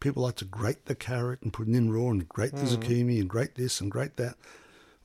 people 0.00 0.22
like 0.22 0.36
to 0.36 0.44
grate 0.44 0.86
the 0.86 0.94
carrot 0.94 1.42
and 1.42 1.52
put 1.52 1.68
it 1.68 1.74
in 1.74 1.92
raw 1.92 2.10
and 2.10 2.28
grate 2.28 2.52
the 2.52 2.62
hmm. 2.62 2.66
zucchini 2.66 3.20
and 3.20 3.28
grate 3.28 3.54
this 3.54 3.80
and 3.80 3.90
grate 3.90 4.16
that, 4.16 4.36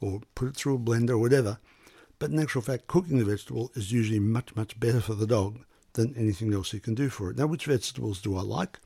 or 0.01 0.21
put 0.33 0.47
it 0.47 0.55
through 0.55 0.75
a 0.75 0.79
blender 0.79 1.11
or 1.11 1.19
whatever. 1.19 1.59
But 2.17 2.31
in 2.31 2.39
actual 2.39 2.61
fact, 2.61 2.87
cooking 2.87 3.17
the 3.17 3.25
vegetable 3.25 3.71
is 3.75 3.91
usually 3.91 4.19
much, 4.19 4.55
much 4.55 4.79
better 4.79 5.01
for 5.01 5.13
the 5.13 5.27
dog 5.27 5.59
than 5.93 6.15
anything 6.17 6.53
else 6.53 6.73
you 6.73 6.79
can 6.79 6.95
do 6.95 7.09
for 7.09 7.29
it. 7.29 7.37
Now, 7.37 7.47
which 7.47 7.65
vegetables 7.65 8.21
do 8.21 8.37
I 8.37 8.41
like? 8.41 8.79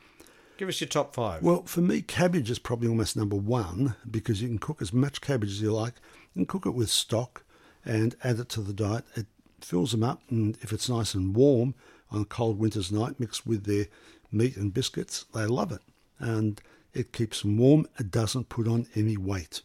Give 0.57 0.67
us 0.67 0.81
your 0.81 0.89
top 0.89 1.13
five. 1.13 1.41
Well, 1.41 1.63
for 1.63 1.81
me, 1.81 2.01
cabbage 2.01 2.49
is 2.49 2.59
probably 2.59 2.89
almost 2.89 3.15
number 3.15 3.35
one 3.35 3.95
because 4.09 4.41
you 4.41 4.47
can 4.47 4.57
cook 4.57 4.81
as 4.81 4.91
much 4.91 5.21
cabbage 5.21 5.51
as 5.51 5.61
you 5.61 5.71
like. 5.71 5.93
and 6.35 6.47
cook 6.47 6.65
it 6.65 6.73
with 6.73 6.89
stock 6.89 7.43
and 7.85 8.15
add 8.23 8.39
it 8.39 8.49
to 8.49 8.61
the 8.61 8.73
diet. 8.73 9.05
It 9.15 9.27
fills 9.61 9.91
them 9.91 10.03
up, 10.03 10.21
and 10.29 10.57
if 10.61 10.73
it's 10.73 10.89
nice 10.89 11.13
and 11.13 11.35
warm 11.35 11.75
on 12.11 12.21
a 12.21 12.25
cold 12.25 12.59
winter's 12.59 12.91
night, 12.91 13.19
mixed 13.19 13.45
with 13.45 13.65
their 13.65 13.85
meat 14.31 14.57
and 14.57 14.73
biscuits, 14.73 15.25
they 15.33 15.45
love 15.45 15.71
it. 15.71 15.81
And 16.19 16.61
it 16.93 17.13
keeps 17.13 17.41
them 17.41 17.57
warm. 17.57 17.87
It 17.99 18.11
doesn't 18.11 18.49
put 18.49 18.67
on 18.67 18.87
any 18.95 19.15
weight. 19.17 19.61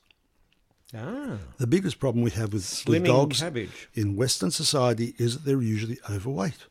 ah, 0.95 1.39
The 1.59 1.67
biggest 1.67 1.99
problem 1.99 2.23
we 2.23 2.31
have 2.33 2.53
with, 2.53 2.85
dogs 3.05 3.41
cabbage. 3.41 3.89
in 3.95 4.17
Western 4.17 4.51
society 4.51 5.15
is 5.19 5.35
that 5.35 5.45
they're 5.45 5.61
usually 5.63 5.99
overweight. 6.09 6.67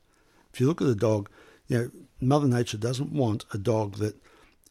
If 0.54 0.60
you 0.62 0.68
look 0.68 0.82
at 0.82 0.88
a 0.88 0.96
dog, 0.96 1.30
you 1.68 1.78
know, 1.78 1.92
Mother 2.22 2.48
Nature 2.48 2.78
doesn't 2.78 3.12
want 3.12 3.46
a 3.54 3.58
dog 3.58 3.98
that 3.98 4.16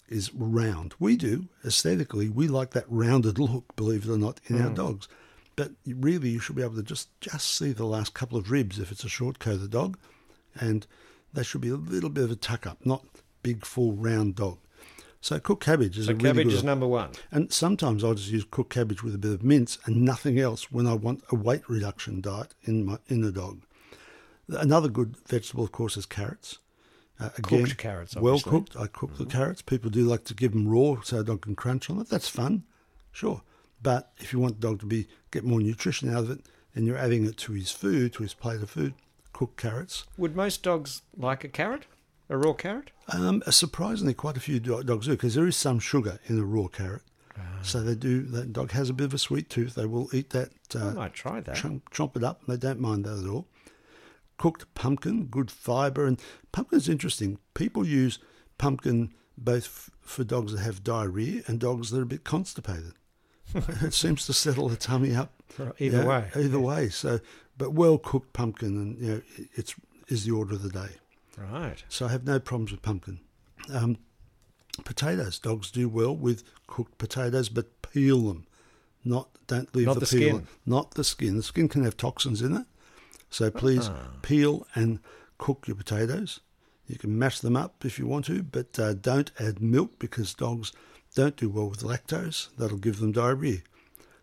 is 0.08 0.32
round. 0.34 0.94
We 0.98 1.16
do, 1.16 1.48
aesthetically, 1.64 2.28
we 2.28 2.48
like 2.48 2.70
that 2.70 2.84
rounded 2.88 3.38
look, 3.38 3.74
believe 3.76 4.04
it 4.04 4.10
or 4.12 4.18
not, 4.18 4.40
in 4.46 4.60
our 4.60 4.70
dogs. 4.70 5.08
But 5.56 5.72
really, 5.86 6.30
you 6.30 6.38
should 6.38 6.56
be 6.56 6.62
able 6.62 6.76
to 6.76 6.82
just, 6.82 7.08
just 7.20 7.54
see 7.54 7.72
the 7.72 7.84
last 7.84 8.14
couple 8.14 8.38
of 8.38 8.50
ribs 8.50 8.78
if 8.78 8.90
it's 8.92 9.04
a 9.04 9.08
short 9.08 9.38
coated 9.38 9.70
dog. 9.70 9.98
And 10.54 10.86
they 11.32 11.42
should 11.42 11.60
be 11.60 11.68
a 11.70 11.76
little 11.76 12.10
bit 12.10 12.24
of 12.24 12.30
a 12.30 12.36
tuck 12.36 12.66
up, 12.66 12.84
not 12.86 13.04
big, 13.42 13.64
full, 13.66 13.92
round 13.92 14.36
dog. 14.36 14.58
So 15.22 15.38
cooked 15.38 15.64
cabbage 15.64 15.96
is 15.98 16.06
so 16.06 16.12
a 16.12 16.14
really 16.16 16.28
cabbage 16.30 16.46
good 16.48 16.54
is 16.54 16.64
number 16.64 16.86
one. 16.86 17.10
and 17.30 17.52
sometimes 17.52 18.02
I'll 18.02 18.14
just 18.14 18.30
use 18.30 18.44
cooked 18.50 18.70
cabbage 18.74 19.02
with 19.04 19.14
a 19.14 19.18
bit 19.18 19.30
of 19.32 19.42
mince 19.44 19.78
and 19.86 20.02
nothing 20.04 20.38
else 20.38 20.70
when 20.72 20.86
I 20.86 20.94
want 20.94 21.22
a 21.30 21.36
weight 21.36 21.62
reduction 21.70 22.20
diet 22.20 22.54
in 22.64 22.84
my 22.84 22.98
in 23.06 23.20
the 23.22 23.30
dog. 23.32 23.62
Another 24.48 24.88
good 24.88 25.16
vegetable, 25.28 25.62
of 25.64 25.70
course, 25.72 25.96
is 25.96 26.06
carrots. 26.06 26.58
Uh, 27.20 27.30
again, 27.38 27.64
Cooked 27.66 27.78
carrots, 27.78 28.16
well 28.16 28.34
obviously. 28.34 28.50
Mm-hmm. 28.50 28.58
cooked. 28.58 28.76
I 28.76 28.86
cook 28.88 29.16
the 29.16 29.24
carrots. 29.26 29.62
People 29.62 29.90
do 29.90 30.04
like 30.04 30.24
to 30.24 30.34
give 30.34 30.52
them 30.52 30.66
raw 30.68 31.00
so 31.02 31.20
a 31.20 31.24
dog 31.24 31.42
can 31.42 31.54
crunch 31.54 31.88
on 31.88 32.00
it. 32.00 32.08
That's 32.08 32.28
fun, 32.28 32.64
sure. 33.12 33.42
But 33.80 34.10
if 34.18 34.32
you 34.32 34.40
want 34.40 34.60
the 34.60 34.66
dog 34.66 34.80
to 34.80 34.86
be 34.86 35.06
get 35.30 35.44
more 35.44 35.60
nutrition 35.60 36.12
out 36.12 36.24
of 36.24 36.30
it, 36.30 36.40
and 36.74 36.84
you're 36.84 36.96
adding 36.98 37.24
it 37.26 37.36
to 37.36 37.52
his 37.52 37.70
food, 37.70 38.12
to 38.14 38.24
his 38.24 38.34
plate 38.34 38.60
of 38.60 38.70
food, 38.70 38.94
cooked 39.32 39.56
carrots. 39.56 40.04
Would 40.18 40.34
most 40.34 40.64
dogs 40.64 41.02
like 41.16 41.44
a 41.44 41.48
carrot? 41.48 41.84
A 42.32 42.36
raw 42.38 42.54
carrot? 42.54 42.90
Um, 43.08 43.42
surprisingly, 43.50 44.14
quite 44.14 44.38
a 44.38 44.40
few 44.40 44.58
dogs 44.58 45.04
do 45.04 45.12
because 45.12 45.34
there 45.34 45.46
is 45.46 45.54
some 45.54 45.78
sugar 45.78 46.18
in 46.28 46.38
a 46.38 46.44
raw 46.44 46.66
carrot. 46.66 47.02
Ah. 47.36 47.42
So 47.60 47.82
they 47.82 47.94
do. 47.94 48.22
That 48.22 48.54
dog 48.54 48.70
has 48.70 48.88
a 48.88 48.94
bit 48.94 49.04
of 49.04 49.12
a 49.12 49.18
sweet 49.18 49.50
tooth. 49.50 49.74
They 49.74 49.84
will 49.84 50.08
eat 50.14 50.30
that. 50.30 50.50
Uh, 50.74 50.88
I 50.88 50.92
might 50.92 51.12
try 51.12 51.40
that. 51.40 51.54
chomp, 51.54 51.82
chomp 51.90 52.16
it 52.16 52.24
up. 52.24 52.40
They 52.48 52.56
don't 52.56 52.80
mind 52.80 53.04
that 53.04 53.22
at 53.22 53.28
all. 53.28 53.48
Cooked 54.38 54.72
pumpkin, 54.72 55.26
good 55.26 55.50
fibre, 55.50 56.06
and 56.06 56.18
pumpkin's 56.52 56.88
interesting. 56.88 57.38
People 57.52 57.86
use 57.86 58.18
pumpkin 58.56 59.12
both 59.36 59.66
f- 59.66 59.90
for 60.00 60.24
dogs 60.24 60.52
that 60.52 60.62
have 60.62 60.82
diarrhea 60.82 61.42
and 61.46 61.60
dogs 61.60 61.90
that 61.90 61.98
are 61.98 62.04
a 62.04 62.06
bit 62.06 62.24
constipated. 62.24 62.94
it 63.54 63.92
seems 63.92 64.24
to 64.24 64.32
settle 64.32 64.70
the 64.70 64.76
tummy 64.76 65.14
up. 65.14 65.34
Either 65.58 65.74
you 65.78 65.90
know, 65.90 66.06
way. 66.06 66.30
Either 66.34 66.60
way. 66.60 66.88
So, 66.88 67.20
but 67.58 67.74
well 67.74 67.98
cooked 67.98 68.32
pumpkin, 68.32 68.68
and 68.68 68.98
you 68.98 69.08
know, 69.08 69.22
it's 69.52 69.74
is 70.08 70.24
the 70.24 70.30
order 70.30 70.54
of 70.54 70.62
the 70.62 70.70
day. 70.70 70.96
Right. 71.36 71.82
So 71.88 72.06
I 72.06 72.10
have 72.10 72.24
no 72.24 72.38
problems 72.38 72.70
with 72.72 72.82
pumpkin. 72.82 73.20
Um, 73.72 73.98
potatoes, 74.84 75.38
dogs 75.38 75.70
do 75.70 75.88
well 75.88 76.14
with 76.16 76.42
cooked 76.66 76.98
potatoes, 76.98 77.48
but 77.48 77.82
peel 77.82 78.20
them. 78.28 78.46
Not 79.04 79.28
don't 79.46 79.74
leave 79.74 79.86
Not 79.86 79.94
the, 79.94 80.00
the 80.00 80.06
peel. 80.06 80.28
skin. 80.36 80.46
Not 80.66 80.92
the 80.92 81.04
skin. 81.04 81.36
The 81.36 81.42
skin 81.42 81.68
can 81.68 81.84
have 81.84 81.96
toxins 81.96 82.42
in 82.42 82.56
it. 82.56 82.66
So 83.30 83.50
please 83.50 83.88
Ah. 83.88 84.08
peel 84.22 84.66
and 84.74 85.00
cook 85.38 85.66
your 85.66 85.76
potatoes. 85.76 86.40
You 86.86 86.98
can 86.98 87.18
mash 87.18 87.40
them 87.40 87.56
up 87.56 87.84
if 87.84 87.98
you 87.98 88.06
want 88.06 88.26
to, 88.26 88.42
but 88.42 88.78
uh, 88.78 88.92
don't 88.94 89.30
add 89.38 89.60
milk 89.62 89.98
because 89.98 90.34
dogs 90.34 90.72
don't 91.14 91.36
do 91.36 91.48
well 91.48 91.68
with 91.68 91.80
lactose. 91.82 92.48
That'll 92.56 92.78
give 92.78 93.00
them 93.00 93.12
diarrhea. 93.12 93.58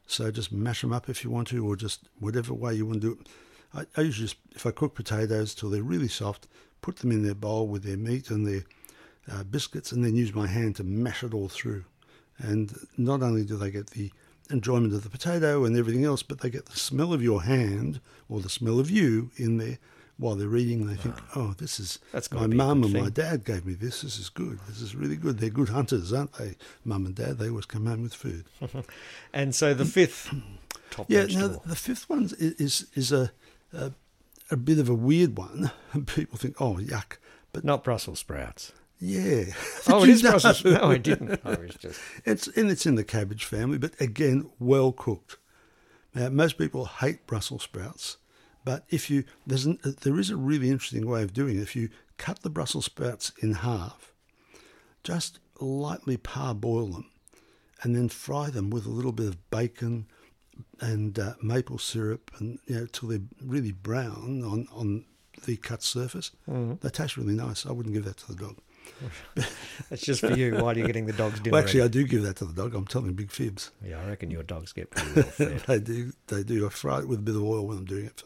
So 0.07 0.31
just 0.31 0.51
mash 0.51 0.81
them 0.81 0.93
up 0.93 1.09
if 1.09 1.23
you 1.23 1.29
want 1.29 1.47
to, 1.49 1.65
or 1.65 1.75
just 1.75 2.07
whatever 2.19 2.53
way 2.53 2.75
you 2.75 2.85
want 2.85 3.01
to 3.01 3.15
do 3.15 3.21
it. 3.21 3.27
I, 3.73 3.99
I 3.99 4.03
usually, 4.05 4.27
just, 4.27 4.37
if 4.55 4.65
I 4.65 4.71
cook 4.71 4.95
potatoes 4.95 5.53
till 5.53 5.69
they're 5.69 5.83
really 5.83 6.07
soft, 6.07 6.47
put 6.81 6.98
them 6.98 7.12
in 7.12 7.24
their 7.24 7.36
bowl 7.36 7.67
with 7.67 7.83
their 7.83 7.98
meat 7.98 8.29
and 8.29 8.45
their 8.48 8.63
uh, 9.31 9.43
biscuits, 9.43 9.91
and 9.91 10.03
then 10.03 10.15
use 10.15 10.33
my 10.33 10.48
hand 10.48 10.75
to 10.77 10.83
mash 10.83 11.24
it 11.24 11.33
all 11.33 11.50
through. 11.50 11.83
And 12.38 12.74
not 12.98 13.21
only 13.21 13.43
do 13.43 13.57
they 13.57 13.69
get 13.71 13.88
the 13.91 14.12
enjoyment 14.50 14.93
of 14.93 15.03
the 15.03 15.09
potato 15.09 15.65
and 15.65 15.75
everything 15.77 16.05
else, 16.05 16.24
but 16.24 16.39
they 16.39 16.50
get 16.50 16.65
the 16.65 16.79
smell 16.79 17.13
of 17.13 17.21
your 17.21 17.43
hand 17.43 18.00
or 18.27 18.39
the 18.39 18.50
smell 18.50 18.79
of 18.79 18.89
you 18.89 19.29
in 19.36 19.57
there 19.57 19.77
while 20.17 20.36
they're 20.36 20.55
eating. 20.55 20.88
They 20.88 20.95
think, 20.95 21.15
"Oh, 21.36 21.53
this 21.57 21.79
is 21.79 22.00
That's 22.12 22.31
my 22.31 22.38
gotta 22.39 22.50
be 22.50 22.55
a 22.55 22.57
mum 22.57 22.83
and 22.83 22.93
my 22.93 23.09
dad 23.09 23.45
gave 23.45 23.65
me 23.65 23.74
this. 23.74 24.01
This 24.01 24.17
is 24.17 24.29
good. 24.29 24.59
This 24.67 24.81
is 24.81 24.95
really 24.95 25.17
good. 25.17 25.38
They're 25.39 25.50
good 25.50 25.69
hunters, 25.69 26.12
aren't 26.12 26.33
they? 26.33 26.55
Mum 26.83 27.05
and 27.05 27.13
dad. 27.15 27.38
They 27.38 27.50
always 27.50 27.65
come 27.65 27.86
home 27.86 28.01
with 28.03 28.13
food." 28.13 28.45
And 29.33 29.53
so 29.53 29.74
the 29.74 29.86
fifth 29.86 30.33
top 30.91 31.05
Yeah, 31.09 31.21
vegetable. 31.21 31.50
now 31.50 31.62
the 31.65 31.75
fifth 31.75 32.09
one 32.09 32.24
is 32.24 32.33
is, 32.33 32.88
is 32.95 33.12
a, 33.12 33.31
a 33.74 33.91
a 34.51 34.58
bit 34.58 34.79
of 34.79 34.89
a 34.89 34.94
weird 34.96 35.38
one. 35.38 35.72
and 35.94 36.08
People 36.15 36.38
think, 36.38 36.56
oh, 36.62 36.75
yuck, 36.75 37.18
but 37.53 37.63
Not 37.63 37.84
Brussels 37.84 38.20
sprouts. 38.20 38.72
yeah. 39.00 39.46
Oh, 39.88 40.03
it 40.03 40.10
You 40.18 40.24
know. 40.24 40.32
Brussels. 40.32 40.65
No, 40.65 40.91
I 40.91 40.98
didn't. 40.98 41.39
I 41.46 41.56
was 41.56 41.75
just. 41.75 42.00
It's 42.25 42.48
and 42.48 42.70
it's 42.70 42.86
in 42.86 42.96
the 42.96 43.03
cabbage 43.03 43.46
family, 43.46 43.77
but 43.77 44.00
again, 44.00 44.50
well 44.60 44.91
cooked. 44.91 45.38
Now, 46.13 46.29
most 46.29 46.58
people 46.58 46.86
hate 46.86 47.25
Brussels 47.27 47.63
sprouts, 47.63 48.18
but 48.65 48.84
if 48.89 49.10
you 49.10 49.24
there's 49.46 49.65
an, 49.65 49.79
uh, 49.84 49.91
there 50.01 50.20
is 50.20 50.29
a 50.29 50.36
really 50.36 50.70
interesting 50.70 51.08
way 51.08 51.22
of 51.24 51.34
doing 51.34 51.58
it. 51.58 51.62
If 51.62 51.75
you 51.75 51.89
cut 52.18 52.41
the 52.41 52.50
Brussels 52.50 52.86
sprouts 52.86 53.32
in 53.41 53.53
half, 53.53 54.12
just 55.03 55.39
lightly 55.60 56.18
parboil 56.18 56.88
them, 56.88 57.12
and 57.84 57.96
then 57.96 58.10
fry 58.10 58.50
them 58.50 58.70
with 58.70 58.86
a 58.86 58.89
little 58.91 59.12
bit 59.12 59.27
of 59.27 59.50
bacon 59.51 60.08
and 60.79 61.17
uh, 61.19 61.33
maple 61.41 61.77
syrup, 61.77 62.31
and 62.39 62.59
you 62.67 62.75
know 62.75 62.85
till 62.87 63.09
they're 63.09 63.21
really 63.43 63.71
brown 63.71 64.43
on 64.43 64.67
on 64.73 65.05
the 65.45 65.55
cut 65.57 65.81
surface. 65.83 66.31
They 66.47 66.89
taste 66.89 67.17
really 67.17 67.33
nice. 67.35 67.65
I 67.65 67.71
wouldn't 67.71 67.93
give 67.95 68.05
that 68.05 68.17
to 68.17 68.27
the 68.33 68.35
dog. 68.35 68.57
That's 69.89 70.01
just 70.01 70.21
for 70.21 70.33
you 70.33 70.55
while 70.55 70.77
you're 70.77 70.87
getting 70.87 71.05
the 71.05 71.13
dog's 71.13 71.39
dinner. 71.39 71.53
Well, 71.53 71.63
actually, 71.63 71.83
I 71.83 71.87
do 71.87 72.05
give 72.05 72.23
that 72.23 72.35
to 72.37 72.45
the 72.45 72.53
dog. 72.53 72.73
I'm 72.75 72.85
telling 72.87 73.13
big 73.13 73.31
fibs. 73.31 73.71
Yeah, 73.85 74.01
I 74.01 74.07
reckon 74.07 74.31
your 74.31 74.43
dogs 74.43 74.73
get 74.73 74.89
pretty 74.89 75.13
well 75.13 75.23
fed. 75.29 75.59
they 75.67 75.79
do. 75.79 76.11
They 76.27 76.43
do. 76.43 76.65
I 76.65 76.69
fry 76.69 76.99
it 76.99 77.07
with 77.07 77.19
a 77.19 77.21
bit 77.21 77.35
of 77.35 77.43
oil 77.43 77.65
when 77.67 77.77
I'm 77.77 77.85
doing 77.85 78.05
it. 78.05 78.19
For, 78.19 78.25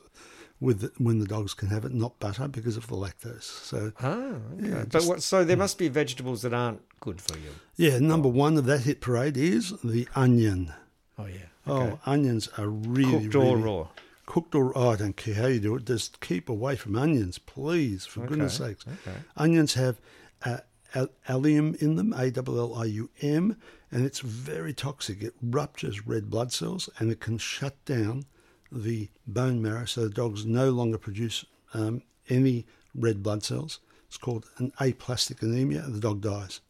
with 0.60 0.80
the, 0.80 0.92
when 0.98 1.20
the 1.20 1.26
dogs 1.28 1.54
can 1.54 1.68
have 1.68 1.84
it, 1.84 1.94
not 1.94 2.18
butter 2.20 2.48
because 2.48 2.78
of 2.78 2.88
the 2.88 2.96
lactose. 2.96 3.44
So 3.44 3.92
ah, 4.00 4.14
okay. 4.58 4.70
Yeah, 4.70 4.76
but 4.80 4.90
just- 4.90 5.08
what? 5.10 5.22
So 5.22 5.44
there 5.44 5.58
must 5.58 5.78
be 5.78 5.90
vegetables 5.90 6.42
that 6.44 6.54
aren't 6.54 6.82
good 7.02 7.20
for 7.22 7.38
you. 7.38 7.50
yeah, 7.76 8.00
number 8.00 8.30
one 8.30 8.58
of 8.58 8.66
that 8.66 8.82
hit 8.82 9.02
parade 9.02 9.36
is 9.38 9.74
the 9.84 10.08
onion. 10.16 10.72
Oh 11.20 11.26
yeah. 11.26 11.48
Oh, 11.66 11.82
Okay. 11.82 11.98
onions 12.06 12.50
are 12.58 12.68
really 12.70 13.24
Cooked 13.24 13.36
or 13.36 13.56
really- 13.58 13.62
raw? 13.64 13.88
Cooked 14.26 14.56
or 14.56 14.72
oh, 14.78 14.90
I 14.90 14.96
don't 14.96 15.18
care 15.18 15.36
how 15.36 15.48
you 15.48 15.60
do 15.60 15.76
it. 15.76 15.86
Just 15.86 16.22
keep 16.22 16.48
away 16.48 16.76
from 16.78 16.96
onions, 16.96 17.38
please, 17.38 18.06
for 18.06 18.26
goodness 18.26 18.56
sakes. 18.56 18.86
okay. 18.88 19.18
Onions 19.36 19.74
have 19.74 20.00
uh, 20.46 20.60
al- 20.96 21.10
allium 21.28 21.76
in 21.80 21.98
them, 21.98 22.14
A 22.14 22.32
L 22.36 22.58
L 22.60 22.76
I 22.76 22.86
U 22.86 23.10
M, 23.22 23.58
and 23.92 24.06
it's 24.06 24.20
very 24.22 24.74
toxic. 24.74 25.22
It 25.22 25.34
ruptures 25.42 26.08
red 26.08 26.30
blood 26.30 26.54
cells 26.54 26.90
and 27.00 27.12
it 27.12 27.20
can 27.20 27.38
shut 27.38 27.84
down 27.86 28.26
the 28.72 29.10
bone 29.28 29.62
marrow, 29.62 29.86
so 29.86 30.04
the 30.04 30.10
dogs 30.10 30.46
no 30.46 30.70
longer 30.72 30.98
produce 30.98 31.44
um, 31.74 32.02
any 32.30 32.66
red 32.96 33.22
blood 33.22 33.44
cells. 33.44 33.80
It's 34.08 34.18
called 34.18 34.46
an 34.58 34.72
aplastic 34.80 35.42
anemia. 35.42 35.84
and 35.84 35.96
The 35.96 36.00
dog 36.00 36.22
dies. 36.22 36.62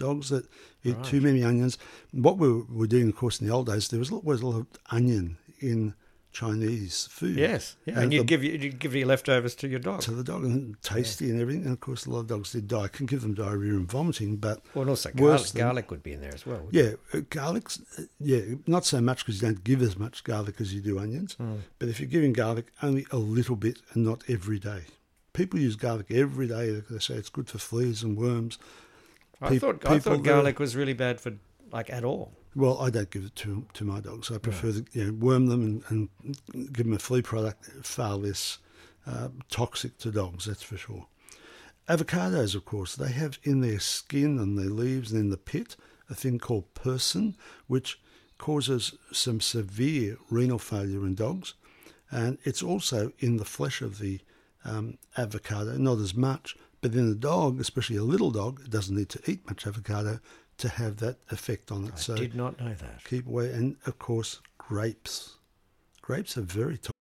Dogs 0.00 0.30
that 0.30 0.44
eat 0.82 0.96
too 1.04 1.20
many 1.20 1.44
onions. 1.44 1.76
What 2.12 2.38
we 2.38 2.48
were, 2.62 2.86
doing, 2.86 3.08
of 3.10 3.16
course, 3.16 3.40
in 3.40 3.46
the 3.46 3.52
old 3.52 3.66
days, 3.66 3.88
there 3.88 3.98
was 4.00 4.10
always 4.10 4.40
a 4.40 4.46
lot 4.46 4.58
of 4.60 4.66
onion 4.90 5.36
in 5.60 5.94
Chinese 6.32 7.08
food. 7.10 7.36
Yes, 7.36 7.76
yeah. 7.84 7.98
and, 8.00 8.10
the- 8.10 8.16
you'd 8.16 8.26
give 8.26 8.42
you 8.44 8.52
you'd 8.52 8.78
give 8.78 8.94
your 8.94 9.06
leftovers 9.08 9.54
to 9.56 9.68
your 9.68 9.80
dog. 9.80 10.00
to 10.02 10.12
the 10.12 10.22
dog 10.24 10.44
and 10.44 10.80
tasty 10.82 11.28
and 11.30 11.40
everything. 11.40 11.64
And 11.64 11.72
of 11.72 11.80
course, 11.80 12.06
a 12.06 12.10
lot 12.10 12.20
of 12.20 12.28
dogs 12.28 12.52
did 12.52 12.68
die. 12.68 12.84
I 12.84 12.88
can 12.88 13.06
give 13.06 13.22
them 13.22 13.34
diarrhea 13.34 13.72
and 13.74 13.90
vomiting, 13.90 14.36
but 14.36 14.62
Well, 14.74 14.82
and 14.82 14.90
also 14.90 15.10
worse 15.10 15.18
garlic, 15.18 15.46
than- 15.52 15.60
garlic 15.60 15.90
would 15.90 16.02
be 16.02 16.12
in 16.12 16.20
there 16.20 16.34
as 16.34 16.46
well. 16.46 16.66
Yeah, 16.70 16.92
uh, 17.12 17.20
garlic's 17.30 17.82
uh, 17.98 18.02
yeah, 18.20 18.42
not 18.66 18.84
so 18.86 19.00
much 19.00 19.18
because 19.26 19.42
you 19.42 19.48
don't 19.48 19.64
give 19.64 19.82
as 19.82 19.98
much 19.98 20.24
garlic 20.24 20.60
as 20.60 20.72
you 20.72 20.80
do 20.80 20.98
onions. 20.98 21.34
Hmm. 21.34 21.56
But 21.78 21.88
if 21.88 21.98
you're 22.00 22.08
giving 22.08 22.32
garlic, 22.32 22.66
only 22.82 23.06
a 23.10 23.18
little 23.18 23.56
bit 23.56 23.80
and 23.92 24.04
not 24.04 24.22
every 24.28 24.58
day. 24.58 24.82
People 25.32 25.58
use 25.60 25.76
garlic 25.76 26.06
every 26.10 26.46
day. 26.48 26.82
They 26.88 26.98
say 27.00 27.14
it's 27.14 27.28
good 27.28 27.48
for 27.48 27.58
fleas 27.58 28.02
and 28.02 28.16
worms. 28.16 28.58
I 29.40 29.58
thought 29.58 29.86
I 29.86 29.98
thought 29.98 30.18
that- 30.18 30.24
garlic 30.24 30.58
was 30.58 30.76
really 30.76 30.92
bad 30.92 31.20
for 31.20 31.32
like 31.72 31.90
at 31.90 32.04
all. 32.04 32.32
Well, 32.54 32.80
I 32.80 32.90
don't 32.90 33.10
give 33.10 33.24
it 33.24 33.36
to 33.36 33.66
to 33.74 33.84
my 33.84 34.00
dogs. 34.00 34.30
I 34.30 34.38
prefer 34.38 34.72
to 34.72 34.84
you 34.92 35.04
know 35.06 35.12
worm 35.12 35.46
them 35.46 35.62
and, 35.88 36.08
and 36.52 36.72
give 36.72 36.86
them 36.86 36.92
a 36.94 36.98
flea 36.98 37.22
product. 37.22 37.64
Far 37.82 38.16
less 38.16 38.58
uh, 39.06 39.28
toxic 39.48 39.98
to 39.98 40.10
dogs, 40.10 40.46
that's 40.46 40.62
for 40.62 40.76
sure. 40.76 41.06
Avocados, 41.88 42.54
of 42.54 42.64
course, 42.64 42.94
they 42.94 43.10
have 43.12 43.38
in 43.42 43.60
their 43.60 43.80
skin 43.80 44.38
and 44.38 44.58
their 44.58 44.70
leaves 44.70 45.10
and 45.12 45.20
in 45.20 45.30
the 45.30 45.36
pit 45.36 45.76
a 46.08 46.14
thing 46.14 46.38
called 46.38 46.72
persin, 46.74 47.34
which 47.66 48.00
causes 48.38 48.94
some 49.12 49.40
severe 49.40 50.16
renal 50.28 50.58
failure 50.58 51.06
in 51.06 51.14
dogs, 51.14 51.54
and 52.10 52.38
it's 52.44 52.62
also 52.62 53.12
in 53.18 53.36
the 53.36 53.44
flesh 53.44 53.80
of 53.80 53.98
the 53.98 54.20
um, 54.64 54.98
avocado, 55.16 55.76
not 55.78 55.98
as 55.98 56.14
much, 56.14 56.56
but 56.80 56.92
then 56.92 57.08
the 57.08 57.14
dog, 57.14 57.60
especially 57.60 57.96
a 57.96 58.02
little 58.02 58.30
dog, 58.30 58.68
doesn't 58.70 58.96
need 58.96 59.08
to 59.10 59.30
eat 59.30 59.46
much 59.46 59.66
avocado 59.66 60.20
to 60.58 60.68
have 60.68 60.98
that 60.98 61.18
effect 61.30 61.70
on 61.70 61.86
it. 61.86 61.92
I 61.94 61.98
so 61.98 62.16
did 62.16 62.34
not 62.34 62.60
know 62.60 62.74
that. 62.74 63.04
keep 63.04 63.26
away. 63.26 63.50
And 63.50 63.76
of 63.86 63.98
course, 63.98 64.40
grapes. 64.58 65.38
Grapes 66.02 66.36
are 66.36 66.42
very 66.42 66.78
toxic. 66.78 66.94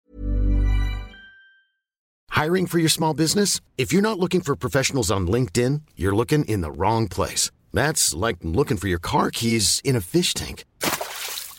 Hiring 2.29 2.67
for 2.67 2.79
your 2.79 2.89
small 2.89 3.13
business? 3.13 3.59
If 3.77 3.91
you're 3.91 4.01
not 4.01 4.19
looking 4.19 4.39
for 4.41 4.55
professionals 4.55 5.11
on 5.11 5.27
LinkedIn, 5.27 5.81
you're 5.95 6.15
looking 6.15 6.45
in 6.45 6.61
the 6.61 6.71
wrong 6.71 7.07
place. 7.07 7.51
That's 7.73 8.13
like 8.13 8.37
looking 8.41 8.77
for 8.77 8.87
your 8.87 8.99
car 8.99 9.29
keys 9.29 9.81
in 9.83 9.95
a 9.95 10.01
fish 10.01 10.33
tank. 10.33 10.63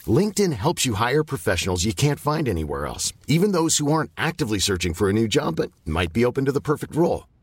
LinkedIn 0.07 0.55
helps 0.55 0.87
you 0.87 0.95
hire 0.95 1.23
professionals 1.23 1.85
you 1.85 1.93
can't 1.93 2.19
find 2.19 2.49
anywhere 2.49 2.87
else, 2.87 3.12
even 3.27 3.53
those 3.53 3.77
who 3.77 3.93
aren't 3.93 4.11
actively 4.17 4.59
searching 4.59 4.95
for 4.95 5.11
a 5.11 5.12
new 5.12 5.29
job 5.29 5.57
but 5.57 5.71
might 5.85 6.12
be 6.15 6.25
open 6.25 6.47
to 6.47 6.53
the 6.53 6.62
perfect 6.62 6.97
role. 6.97 7.27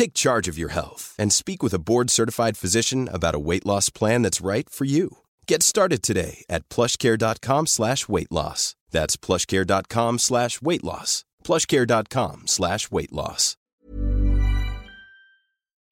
Take 0.00 0.14
charge 0.14 0.48
of 0.48 0.56
your 0.56 0.70
health 0.70 1.14
and 1.18 1.30
speak 1.30 1.62
with 1.62 1.74
a 1.74 1.78
board-certified 1.78 2.56
physician 2.56 3.06
about 3.12 3.34
a 3.34 3.38
weight 3.38 3.66
loss 3.66 3.90
plan 3.90 4.22
that's 4.22 4.40
right 4.40 4.66
for 4.70 4.86
you. 4.86 5.18
Get 5.46 5.62
started 5.62 6.02
today 6.02 6.42
at 6.48 6.66
plushcare.com 6.70 7.66
slash 7.66 8.08
weight 8.08 8.32
loss. 8.32 8.76
That's 8.92 9.18
plushcare.com 9.18 10.18
slash 10.18 10.62
weight 10.62 10.82
loss. 10.82 11.26
plushcare.com 11.44 12.46
slash 12.46 12.90
weight 12.90 13.12
loss. 13.12 13.58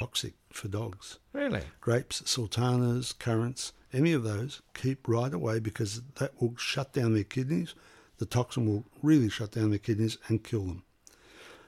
toxic 0.00 0.37
for 0.55 0.69
dogs. 0.69 1.19
Really? 1.35 1.65
Grapes, 1.83 2.23
sultanas, 2.25 3.12
currants, 3.12 3.75
any 3.93 4.15
of 4.15 4.23
those, 4.23 4.62
keep 4.73 5.07
right 5.07 5.35
away 5.35 5.59
because 5.59 6.00
that 6.15 6.41
will 6.41 6.57
shut 6.57 6.95
down 6.95 7.12
their 7.12 7.25
kidneys. 7.25 7.75
The 8.17 8.25
toxin 8.25 8.67
will 8.67 8.87
really 9.03 9.29
shut 9.29 9.50
down 9.53 9.69
their 9.69 9.79
kidneys 9.79 10.16
and 10.29 10.42
kill 10.42 10.64
them. 10.64 10.85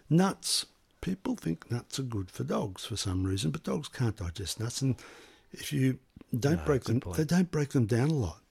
Nuts. 0.08 0.64
People 1.00 1.36
think 1.36 1.70
nuts 1.70 1.98
are 1.98 2.04
good 2.04 2.30
for 2.30 2.44
dogs 2.44 2.84
for 2.84 2.96
some 2.96 3.24
reason, 3.24 3.50
but 3.50 3.62
dogs 3.62 3.88
can't 3.88 4.16
digest 4.16 4.60
nuts. 4.60 4.82
And 4.82 4.96
if 5.52 5.72
you 5.72 5.98
don't 6.38 6.58
No, 6.58 6.64
break 6.64 6.84
them, 6.84 7.00
point. 7.00 7.16
they 7.16 7.24
don't 7.24 7.50
break 7.50 7.70
them 7.70 7.86
down 7.86 8.10
a 8.10 8.14
lot. 8.14 8.42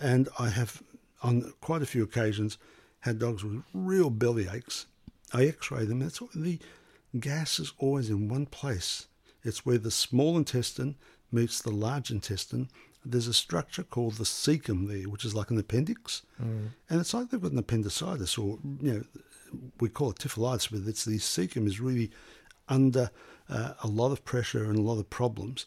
And 0.00 0.28
I 0.38 0.48
have, 0.50 0.82
on 1.22 1.52
quite 1.60 1.82
a 1.82 1.86
few 1.86 2.02
occasions, 2.04 2.56
had 3.00 3.18
dogs 3.18 3.42
with 3.44 3.62
real 3.74 4.10
belly 4.10 4.48
aches. 4.52 4.86
I 5.32 5.44
x-ray 5.46 5.84
them. 5.84 5.98
That's 5.98 6.20
what 6.20 6.32
the 6.32 6.58
gas 7.18 7.58
is 7.58 7.72
always 7.78 8.10
in 8.10 8.28
one 8.28 8.46
place. 8.46 9.08
It's 9.42 9.66
where 9.66 9.78
the 9.78 9.90
small 9.90 10.36
intestine 10.36 10.96
meets 11.30 11.60
the 11.60 11.70
large 11.70 12.10
intestine. 12.10 12.68
There's 13.04 13.28
a 13.28 13.34
structure 13.34 13.82
called 13.82 14.14
the 14.14 14.24
cecum 14.24 14.88
there, 14.88 15.08
which 15.08 15.24
is 15.24 15.34
like 15.34 15.50
an 15.50 15.58
appendix, 15.58 16.22
mm. 16.42 16.68
and 16.90 17.00
it's 17.00 17.14
like 17.14 17.30
they've 17.30 17.40
got 17.40 17.52
an 17.52 17.58
appendicitis, 17.58 18.36
or 18.36 18.58
you 18.82 18.92
know, 18.92 19.02
we 19.80 19.88
call 19.88 20.10
it 20.10 20.18
typhlitis, 20.18 20.70
but 20.70 20.88
it's 20.88 21.04
the 21.04 21.18
cecum 21.18 21.66
is 21.66 21.80
really 21.80 22.10
under 22.68 23.10
uh, 23.48 23.74
a 23.82 23.88
lot 23.88 24.12
of 24.12 24.24
pressure 24.24 24.64
and 24.64 24.78
a 24.78 24.82
lot 24.82 24.98
of 24.98 25.08
problems. 25.10 25.66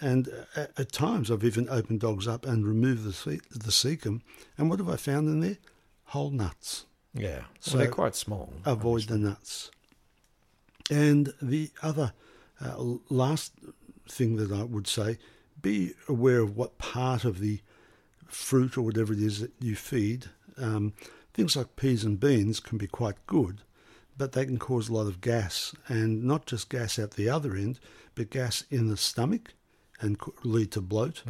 And 0.00 0.28
uh, 0.28 0.60
at, 0.60 0.80
at 0.80 0.92
times, 0.92 1.30
I've 1.30 1.44
even 1.44 1.68
opened 1.68 2.00
dogs 2.00 2.26
up 2.26 2.44
and 2.44 2.66
removed 2.66 3.04
the 3.04 3.40
the 3.50 3.70
cecum, 3.70 4.22
and 4.58 4.68
what 4.68 4.78
have 4.78 4.88
I 4.88 4.96
found 4.96 5.28
in 5.28 5.40
there? 5.40 5.58
Whole 6.06 6.30
nuts. 6.30 6.86
Yeah. 7.14 7.42
So 7.60 7.72
So 7.72 7.78
they're 7.78 7.88
quite 7.88 8.14
small. 8.14 8.52
Avoid 8.64 9.04
the 9.04 9.18
nuts. 9.18 9.70
And 10.90 11.32
the 11.40 11.70
other 11.82 12.12
uh, 12.60 12.96
last 13.08 13.52
thing 14.08 14.36
that 14.36 14.50
I 14.50 14.64
would 14.64 14.86
say 14.86 15.18
be 15.60 15.94
aware 16.08 16.40
of 16.40 16.56
what 16.56 16.78
part 16.78 17.24
of 17.24 17.38
the 17.38 17.60
fruit 18.26 18.76
or 18.76 18.82
whatever 18.82 19.12
it 19.12 19.20
is 19.20 19.40
that 19.40 19.52
you 19.60 19.76
feed. 19.76 20.26
Um, 20.58 20.92
things 21.34 21.56
like 21.56 21.76
peas 21.76 22.04
and 22.04 22.18
beans 22.20 22.60
can 22.60 22.78
be 22.78 22.86
quite 22.86 23.26
good, 23.26 23.62
but 24.16 24.32
they 24.32 24.44
can 24.44 24.58
cause 24.58 24.88
a 24.88 24.92
lot 24.92 25.06
of 25.06 25.20
gas, 25.20 25.74
and 25.88 26.24
not 26.24 26.46
just 26.46 26.68
gas 26.68 26.98
at 26.98 27.12
the 27.12 27.28
other 27.28 27.54
end, 27.54 27.80
but 28.14 28.30
gas 28.30 28.64
in 28.70 28.88
the 28.88 28.96
stomach 28.96 29.54
and 30.00 30.18
lead 30.44 30.70
to 30.72 30.80
bloat. 30.80 31.22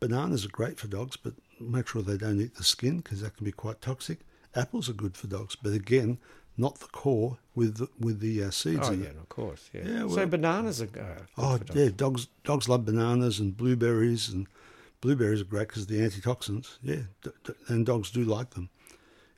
Bananas 0.00 0.44
are 0.46 0.48
great 0.50 0.78
for 0.78 0.88
dogs, 0.88 1.16
but 1.16 1.34
make 1.60 1.86
sure 1.88 2.02
they 2.02 2.16
don't 2.16 2.40
eat 2.40 2.54
the 2.56 2.64
skin 2.64 2.98
because 2.98 3.20
that 3.20 3.36
can 3.36 3.44
be 3.44 3.52
quite 3.52 3.80
toxic. 3.82 4.20
Apples 4.54 4.88
are 4.88 4.94
good 4.94 5.16
for 5.16 5.26
dogs, 5.26 5.56
but 5.56 5.72
again, 5.72 6.18
not 6.56 6.80
the 6.80 6.86
core 6.88 7.38
with 7.54 7.76
the, 7.76 7.88
with 7.98 8.20
the 8.20 8.42
uh, 8.42 8.50
seeds 8.50 8.88
Oh 8.88 8.92
in 8.92 9.02
yeah, 9.02 9.08
it. 9.10 9.16
of 9.16 9.28
course. 9.28 9.70
Yeah. 9.72 9.82
Yeah, 9.86 10.08
so 10.08 10.26
bananas 10.26 10.80
are. 10.82 10.86
Uh, 10.86 10.88
good 10.88 11.26
Oh 11.38 11.58
dogs. 11.58 11.74
yeah, 11.80 11.88
dogs 11.94 12.26
dogs 12.44 12.68
love 12.68 12.84
bananas 12.86 13.38
and 13.38 13.56
blueberries, 13.56 14.28
and 14.30 14.46
blueberries 15.00 15.42
are 15.42 15.44
great 15.44 15.68
because 15.68 15.86
the 15.86 16.02
antitoxins. 16.02 16.78
Yeah, 16.82 17.02
d- 17.22 17.30
d- 17.44 17.52
and 17.68 17.86
dogs 17.86 18.10
do 18.10 18.24
like 18.24 18.50
them. 18.50 18.70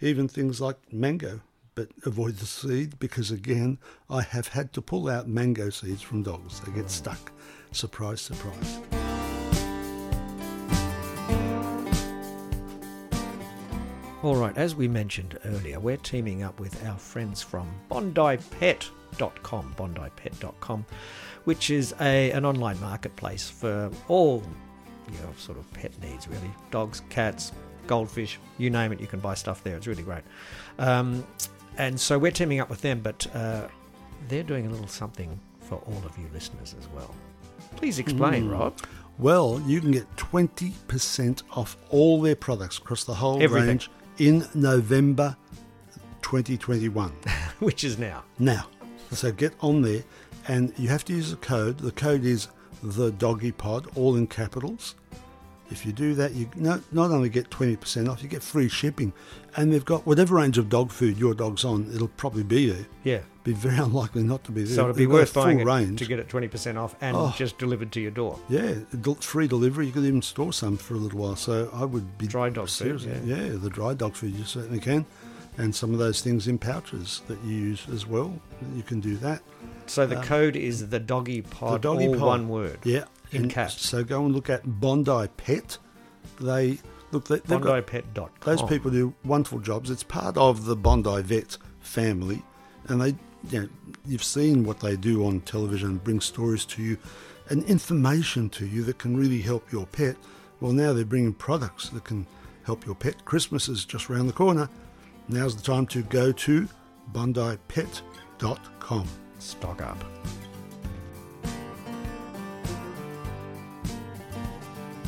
Even 0.03 0.27
things 0.27 0.61
like 0.61 0.77
mango, 0.93 1.41
but 1.77 1.89
avoid 2.05 2.39
the 2.39 2.47
seed 2.47 2.99
because 2.99 3.31
again, 3.31 3.79
I 4.11 4.23
have 4.23 4.49
had 4.49 4.73
to 4.73 4.83
pull 4.83 5.09
out 5.09 5.29
mango 5.29 5.71
seeds 5.71 6.03
from 6.03 6.25
dogs. 6.25 6.59
They 6.59 6.73
get 6.73 6.91
stuck. 6.91 7.31
Surprise, 7.71 8.21
surprise. 8.21 8.81
All 14.25 14.35
right, 14.35 14.57
as 14.57 14.75
we 14.75 14.89
mentioned 14.89 15.39
earlier, 15.45 15.79
we're 15.79 15.97
teaming 15.97 16.43
up 16.43 16.59
with 16.59 16.85
our 16.85 16.99
friends 16.99 17.41
from 17.41 17.69
BondiPet.com, 17.89 19.75
BondiPet.com, 19.77 20.87
which 21.45 21.71
is 21.71 21.95
a 22.01 22.33
an 22.33 22.45
online 22.45 22.81
marketplace 22.81 23.49
for 23.49 23.89
all 24.09 24.43
your 25.13 25.33
sort 25.37 25.59
of 25.59 25.73
pet 25.73 25.93
needs, 26.03 26.27
really. 26.27 26.51
Dogs, 26.73 27.03
cats, 27.09 27.53
goldfish, 27.87 28.39
you 28.59 28.71
name 28.71 28.93
it, 28.93 29.01
you 29.01 29.07
can 29.07 29.21
buy 29.21 29.35
stuff 29.35 29.63
there. 29.63 29.77
It's 29.77 29.87
really 29.87 30.03
great. 30.03 30.23
Um, 30.79 31.27
and 31.79 31.99
so 31.99 32.19
we're 32.19 32.33
teaming 32.33 32.61
up 32.61 32.71
with 32.71 32.83
them, 32.83 33.01
but 33.01 33.27
uh, 33.35 33.69
they're 34.29 34.43
doing 34.43 34.67
a 34.67 34.71
little 34.71 34.89
something 34.89 35.39
for 35.61 35.77
all 35.87 36.03
of 36.05 36.17
you 36.19 36.27
listeners 36.33 36.75
as 36.79 36.89
well. 36.89 37.15
Please 37.77 37.99
explain, 37.99 38.49
Rob. 38.49 38.79
Well, 39.19 39.63
you 39.67 39.81
can 39.81 39.93
get 39.93 40.15
20% 40.17 41.43
off 41.53 41.77
all 41.91 42.21
their 42.21 42.37
products 42.37 42.79
across 42.79 43.05
the 43.05 43.15
whole 43.15 43.43
Everything. 43.43 43.69
range 43.69 43.91
in 44.19 44.47
November 44.55 45.37
2021. 46.23 47.11
Which 47.61 47.85
is 47.85 47.99
now. 47.99 48.25
Now, 48.39 48.69
so 49.11 49.33
get 49.33 49.55
on 49.61 49.83
there 49.83 50.03
and 50.49 50.73
you 50.79 50.89
have 50.89 51.05
to 51.07 51.13
use 51.13 51.33
a 51.33 51.37
code. 51.37 51.79
The 51.79 51.93
code 51.93 52.25
is 52.25 52.49
the 52.83 53.11
doggy 53.13 53.53
pod, 53.53 53.89
all 53.95 54.17
in 54.17 54.27
capitals. 54.27 54.95
If 55.73 55.85
you 55.87 55.93
do 55.93 56.15
that, 56.15 56.33
you 56.35 56.49
not, 56.55 56.81
not 56.93 57.11
only 57.11 57.29
get 57.29 57.51
20% 57.51 58.09
off, 58.09 58.23
you 58.23 58.29
get 58.29 58.43
free 58.43 58.69
shipping. 58.69 59.13
And 59.57 59.73
they've 59.73 59.85
got 59.85 60.07
whatever 60.07 60.37
range 60.37 60.57
of 60.59 60.69
dog 60.69 60.91
food 60.91 61.19
your 61.19 61.35
dog's 61.35 61.65
on, 61.65 61.91
it'll 61.95 62.09
probably 62.09 62.43
be 62.45 62.71
there. 62.71 62.87
Yeah. 63.05 63.21
Be 63.45 63.53
very 63.53 63.77
unlikely 63.89 64.23
not 64.23 64.45
to 64.45 64.53
be 64.53 64.63
there. 64.65 64.75
So 64.77 64.85
it'd 64.85 64.97
be 64.97 65.05
They've 65.05 65.13
worth 65.13 65.35
buying 65.35 65.61
it 65.61 65.65
range. 65.67 65.99
to 65.99 66.07
get 66.07 66.19
it 66.19 66.29
20% 66.29 66.77
off 66.79 66.95
and 67.01 67.17
Oh. 67.17 67.35
just 67.37 67.59
delivered 67.59 67.91
to 67.93 68.01
your 68.01 68.11
door. 68.13 68.39
Yeah, 68.49 68.75
free 69.21 69.49
delivery. 69.49 69.87
You 69.87 69.93
could 69.93 70.05
even 70.05 70.23
store 70.23 70.53
some 70.53 70.77
for 70.77 70.95
a 70.95 70.99
little 70.99 71.19
while. 71.19 71.37
So 71.37 71.69
I 71.75 71.85
would 71.85 72.17
be 72.19 72.27
Dry 72.29 72.49
dog 72.51 72.69
food, 72.69 73.01
seriously- 73.01 73.21
yeah. 73.25 73.49
the 73.57 73.71
dry 73.71 73.95
dog 73.95 74.15
food 74.15 74.35
you 74.35 74.45
certainly 74.45 74.79
can. 74.81 75.05
and 75.59 75.75
some 75.75 75.93
of 75.93 75.99
those 75.99 76.23
things 76.23 76.49
in 76.49 76.57
pouches 76.57 77.21
that 77.29 77.39
you 77.45 77.55
use 77.55 77.87
as 77.93 78.07
well. 78.07 78.33
You 78.75 78.83
can 78.83 79.01
do 79.01 79.17
that. 79.19 79.43
So 79.85 80.07
the 80.07 80.17
um, 80.17 80.25
code 80.25 80.57
is 80.57 80.89
the 80.89 80.99
doggy 80.99 81.43
pod, 81.43 81.85
all 81.85 81.99
pod. 81.99 82.21
one 82.21 82.49
word. 82.49 82.79
Yeah, 82.85 83.05
in 83.33 83.49
caps. 83.49 83.81
So 83.81 84.05
go 84.05 84.25
and 84.25 84.35
look 84.35 84.51
at 84.51 84.81
Bondi 84.81 85.29
Pet. 85.37 85.79
They 86.41 86.79
look. 87.11 87.27
They, 87.29 87.39
BondiPet.com. 87.39 88.31
Those 88.41 88.63
people 88.63 88.91
do 88.91 89.15
wonderful 89.25 89.61
jobs. 89.61 89.91
It's 89.91 90.03
part 90.03 90.37
of 90.37 90.65
the 90.67 90.77
Bondi 90.77 91.23
Vet 91.23 91.59
family, 91.81 92.43
and 92.89 93.01
they, 93.01 93.15
you 93.51 93.63
know, 93.63 93.69
you've 94.07 94.25
seen 94.25 94.65
what 94.65 94.81
they 94.81 94.97
do 94.97 95.27
on 95.27 95.41
television, 95.41 95.99
bring 95.99 96.21
stories 96.21 96.65
to 96.67 96.83
you, 96.83 96.99
and 97.49 97.65
information 97.65 98.49
to 98.51 98.67
you 98.67 98.83
that 98.85 98.99
can 98.99 99.17
really 99.17 99.41
help 99.41 99.71
your 99.73 99.87
pet. 99.87 100.17
Well, 100.61 100.73
now 100.73 100.93
they're 100.93 101.05
bringing 101.05 101.35
products 101.35 101.89
that 101.91 102.05
can 102.05 102.27
help 102.65 102.87
your 102.87 102.95
pet. 102.95 103.25
Christmas 103.25 103.69
is 103.69 103.85
just 103.85 104.09
around 104.09 104.29
the 104.29 104.33
corner. 104.33 104.69
Now's 105.29 105.57
the 105.57 105.63
time 105.63 105.87
to 105.89 106.03
go 106.03 106.33
to 106.33 106.69
bondipet.com. 107.13 109.09
Stock 109.39 109.83
up. 109.83 110.05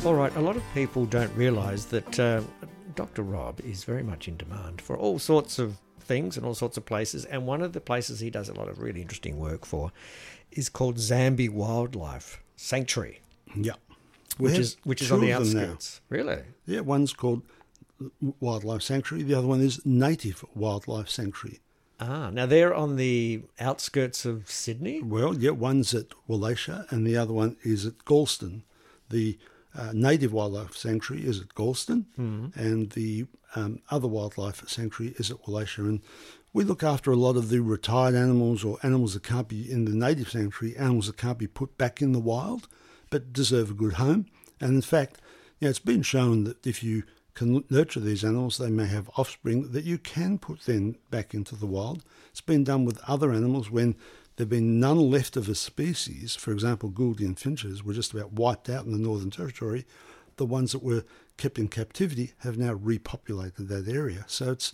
All 0.05 0.13
right, 0.13 0.35
a 0.35 0.39
lot 0.41 0.55
of 0.55 0.63
people 0.75 1.05
don't 1.07 1.33
realise 1.35 1.85
that 1.85 2.19
uh, 2.19 2.41
Dr. 2.93 3.23
Rob 3.23 3.59
is 3.61 3.83
very 3.83 4.03
much 4.03 4.27
in 4.27 4.37
demand 4.37 4.79
for 4.79 4.95
all 4.95 5.17
sorts 5.17 5.57
of 5.57 5.77
things 5.99 6.37
and 6.37 6.45
all 6.45 6.53
sorts 6.53 6.77
of 6.77 6.85
places. 6.85 7.25
And 7.25 7.47
one 7.47 7.63
of 7.63 7.73
the 7.73 7.81
places 7.81 8.19
he 8.19 8.29
does 8.29 8.47
a 8.47 8.53
lot 8.53 8.67
of 8.67 8.77
really 8.79 9.01
interesting 9.01 9.39
work 9.39 9.65
for 9.65 9.91
is 10.51 10.69
called 10.69 10.97
Zambi 10.97 11.49
Wildlife 11.49 12.39
Sanctuary, 12.55 13.21
Yeah. 13.55 13.73
which 14.37 14.59
is 14.59 14.77
which 14.83 15.01
is 15.01 15.11
on 15.11 15.21
the 15.21 15.31
of 15.31 15.49
them 15.49 15.57
now. 15.57 15.63
outskirts. 15.71 16.01
Really? 16.09 16.43
Yeah, 16.67 16.81
one's 16.81 17.11
called 17.11 17.41
Wildlife 18.39 18.83
Sanctuary. 18.83 19.23
The 19.23 19.33
other 19.33 19.47
one 19.47 19.61
is 19.61 19.83
Native 19.87 20.45
Wildlife 20.53 21.09
Sanctuary. 21.09 21.61
Ah, 21.99 22.29
now 22.29 22.45
they're 22.45 22.75
on 22.75 22.97
the 22.97 23.41
outskirts 23.59 24.23
of 24.23 24.51
Sydney. 24.51 25.01
Well, 25.01 25.35
yeah, 25.35 25.49
one's 25.51 25.95
at 25.95 26.09
Wallacia 26.29 26.91
and 26.91 27.07
the 27.07 27.17
other 27.17 27.33
one 27.33 27.57
is 27.63 27.87
at 27.87 27.97
Galston. 28.05 28.61
The 29.09 29.39
uh, 29.77 29.91
native 29.93 30.33
wildlife 30.33 30.75
sanctuary 30.75 31.25
is 31.25 31.41
at 31.41 31.49
Galston, 31.49 32.05
and 32.55 32.91
the 32.91 33.25
um, 33.55 33.79
other 33.89 34.07
wildlife 34.07 34.67
sanctuary 34.67 35.13
is 35.17 35.31
at 35.31 35.37
Wallacia. 35.43 35.79
And 35.79 36.01
we 36.53 36.63
look 36.63 36.83
after 36.83 37.11
a 37.11 37.17
lot 37.17 37.35
of 37.35 37.49
the 37.49 37.59
retired 37.59 38.15
animals 38.15 38.63
or 38.63 38.77
animals 38.83 39.13
that 39.13 39.23
can't 39.23 39.47
be 39.47 39.69
in 39.69 39.85
the 39.85 39.91
native 39.91 40.29
sanctuary, 40.29 40.75
animals 40.77 41.07
that 41.07 41.17
can't 41.17 41.37
be 41.37 41.47
put 41.47 41.77
back 41.77 42.01
in 42.01 42.13
the 42.13 42.19
wild, 42.19 42.67
but 43.09 43.33
deserve 43.33 43.71
a 43.71 43.73
good 43.73 43.93
home. 43.93 44.27
And 44.61 44.75
in 44.75 44.81
fact, 44.81 45.19
you 45.59 45.65
know, 45.65 45.69
it's 45.69 45.79
been 45.79 46.01
shown 46.01 46.45
that 46.45 46.65
if 46.65 46.83
you 46.83 47.03
can 47.33 47.65
nurture 47.69 47.99
these 47.99 48.23
animals, 48.23 48.57
they 48.57 48.69
may 48.69 48.87
have 48.87 49.09
offspring 49.17 49.71
that 49.73 49.83
you 49.83 49.97
can 49.97 50.37
put 50.37 50.61
then 50.61 50.95
back 51.11 51.33
into 51.33 51.55
the 51.55 51.65
wild. 51.65 52.03
It's 52.31 52.41
been 52.41 52.63
done 52.63 52.85
with 52.85 53.01
other 53.07 53.31
animals 53.31 53.69
when 53.69 53.95
there 54.37 54.45
been 54.45 54.79
none 54.79 55.09
left 55.09 55.37
of 55.37 55.47
a 55.47 55.55
species. 55.55 56.35
For 56.35 56.51
example, 56.51 56.89
Gouldian 56.89 57.37
finches 57.37 57.83
were 57.83 57.93
just 57.93 58.13
about 58.13 58.33
wiped 58.33 58.69
out 58.69 58.85
in 58.85 58.91
the 58.91 58.97
Northern 58.97 59.31
Territory. 59.31 59.85
The 60.37 60.45
ones 60.45 60.73
that 60.73 60.83
were 60.83 61.05
kept 61.37 61.57
in 61.57 61.69
captivity 61.69 62.33
have 62.39 62.57
now 62.57 62.75
repopulated 62.75 63.67
that 63.69 63.87
area. 63.87 64.25
So 64.27 64.51
it's 64.51 64.73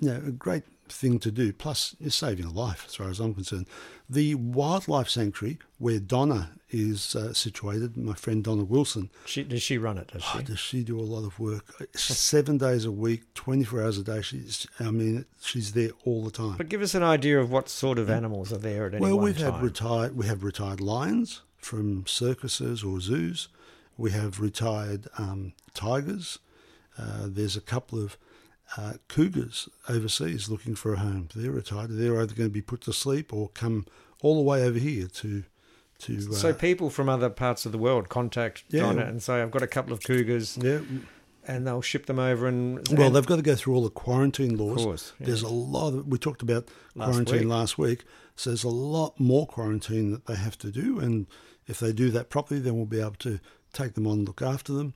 you 0.00 0.08
know, 0.08 0.22
a 0.26 0.32
great 0.32 0.64
thing 0.92 1.18
to 1.20 1.30
do. 1.30 1.52
Plus, 1.52 1.94
you're 1.98 2.10
saving 2.10 2.46
a 2.46 2.50
life, 2.50 2.84
as 2.86 2.94
far 2.94 3.08
as 3.08 3.20
I'm 3.20 3.34
concerned. 3.34 3.66
The 4.08 4.34
wildlife 4.34 5.08
sanctuary, 5.08 5.58
where 5.78 5.98
Donna 5.98 6.52
is 6.70 7.16
uh, 7.16 7.32
situated, 7.32 7.96
my 7.96 8.14
friend 8.14 8.44
Donna 8.44 8.64
Wilson, 8.64 9.10
She, 9.26 9.42
does 9.42 9.62
she 9.62 9.78
run 9.78 9.98
it? 9.98 10.08
Does 10.08 10.22
she? 10.22 10.38
Oh, 10.38 10.42
does 10.42 10.58
she 10.58 10.84
do 10.84 10.98
a 10.98 11.02
lot 11.02 11.24
of 11.24 11.38
work? 11.38 11.74
Seven 11.94 12.58
days 12.58 12.84
a 12.84 12.92
week, 12.92 13.32
24 13.34 13.82
hours 13.82 13.98
a 13.98 14.02
day. 14.04 14.22
She's, 14.22 14.66
I 14.80 14.90
mean, 14.90 15.24
she's 15.40 15.72
there 15.72 15.90
all 16.04 16.24
the 16.24 16.30
time. 16.30 16.56
But 16.56 16.68
give 16.68 16.82
us 16.82 16.94
an 16.94 17.02
idea 17.02 17.40
of 17.40 17.50
what 17.50 17.68
sort 17.68 17.98
of 17.98 18.10
animals 18.10 18.52
are 18.52 18.58
there 18.58 18.86
at 18.86 18.94
any 18.94 19.02
well, 19.02 19.16
one 19.16 19.24
we've 19.24 19.38
time. 19.38 19.52
had 19.54 19.62
retired. 19.62 20.16
We 20.16 20.26
have 20.26 20.42
retired 20.42 20.80
lions 20.80 21.42
from 21.56 22.06
circuses 22.06 22.82
or 22.82 23.00
zoos. 23.00 23.48
We 23.96 24.12
have 24.12 24.40
retired 24.40 25.08
um, 25.18 25.52
tigers. 25.74 26.38
Uh, 26.96 27.26
there's 27.26 27.56
a 27.56 27.60
couple 27.60 28.02
of 28.02 28.16
uh, 28.76 28.94
cougars 29.08 29.68
overseas 29.88 30.48
looking 30.50 30.74
for 30.74 30.92
a 30.92 30.98
home. 30.98 31.28
They're 31.34 31.50
retired. 31.50 31.90
They're 31.90 32.20
either 32.20 32.34
going 32.34 32.50
to 32.50 32.52
be 32.52 32.60
put 32.62 32.82
to 32.82 32.92
sleep 32.92 33.32
or 33.32 33.48
come 33.50 33.86
all 34.20 34.36
the 34.36 34.42
way 34.42 34.62
over 34.64 34.78
here 34.78 35.06
to 35.06 35.44
to. 36.00 36.16
Uh, 36.30 36.34
So 36.34 36.52
people 36.52 36.90
from 36.90 37.08
other 37.08 37.30
parts 37.30 37.66
of 37.66 37.72
the 37.72 37.78
world 37.78 38.08
contact 38.08 38.64
Yeah. 38.68 38.82
Donna 38.82 39.04
and 39.06 39.22
say, 39.22 39.40
"I've 39.42 39.50
got 39.50 39.62
a 39.62 39.66
couple 39.66 39.92
of 39.92 40.02
cougars," 40.02 40.58
yeah, 40.60 40.80
and 41.46 41.66
they'll 41.66 41.82
ship 41.82 42.06
them 42.06 42.18
over. 42.18 42.46
And 42.46 42.86
Well, 42.90 43.06
and- 43.06 43.16
they've 43.16 43.26
got 43.26 43.36
to 43.36 43.42
go 43.42 43.54
through 43.56 43.74
all 43.74 43.82
the 43.84 43.90
quarantine 43.90 44.56
laws. 44.56 44.84
course, 44.84 45.12
yeah. 45.18 45.26
There's 45.26 45.42
a 45.42 45.48
lot 45.48 45.94
of, 45.94 46.06
we 46.06 46.18
talked 46.18 46.42
about 46.42 46.68
Last 46.94 47.08
quarantine 47.10 47.38
week. 47.40 47.48
last 47.48 47.78
week. 47.78 48.04
So 48.36 48.50
there's 48.50 48.64
a 48.64 48.68
lot 48.68 49.18
more 49.18 49.46
quarantine 49.46 50.10
that 50.12 50.26
they 50.26 50.36
have 50.36 50.56
to 50.58 50.70
do. 50.70 51.00
And 51.00 51.26
if 51.66 51.80
they 51.80 51.92
do 51.92 52.10
that 52.12 52.28
properly, 52.30 52.60
then 52.60 52.76
we'll 52.76 52.86
be 52.86 53.00
able 53.00 53.16
to 53.20 53.40
take 53.72 53.94
them 53.94 54.06
on 54.06 54.18
and 54.18 54.26
look 54.28 54.40
after 54.42 54.72
them. 54.72 54.94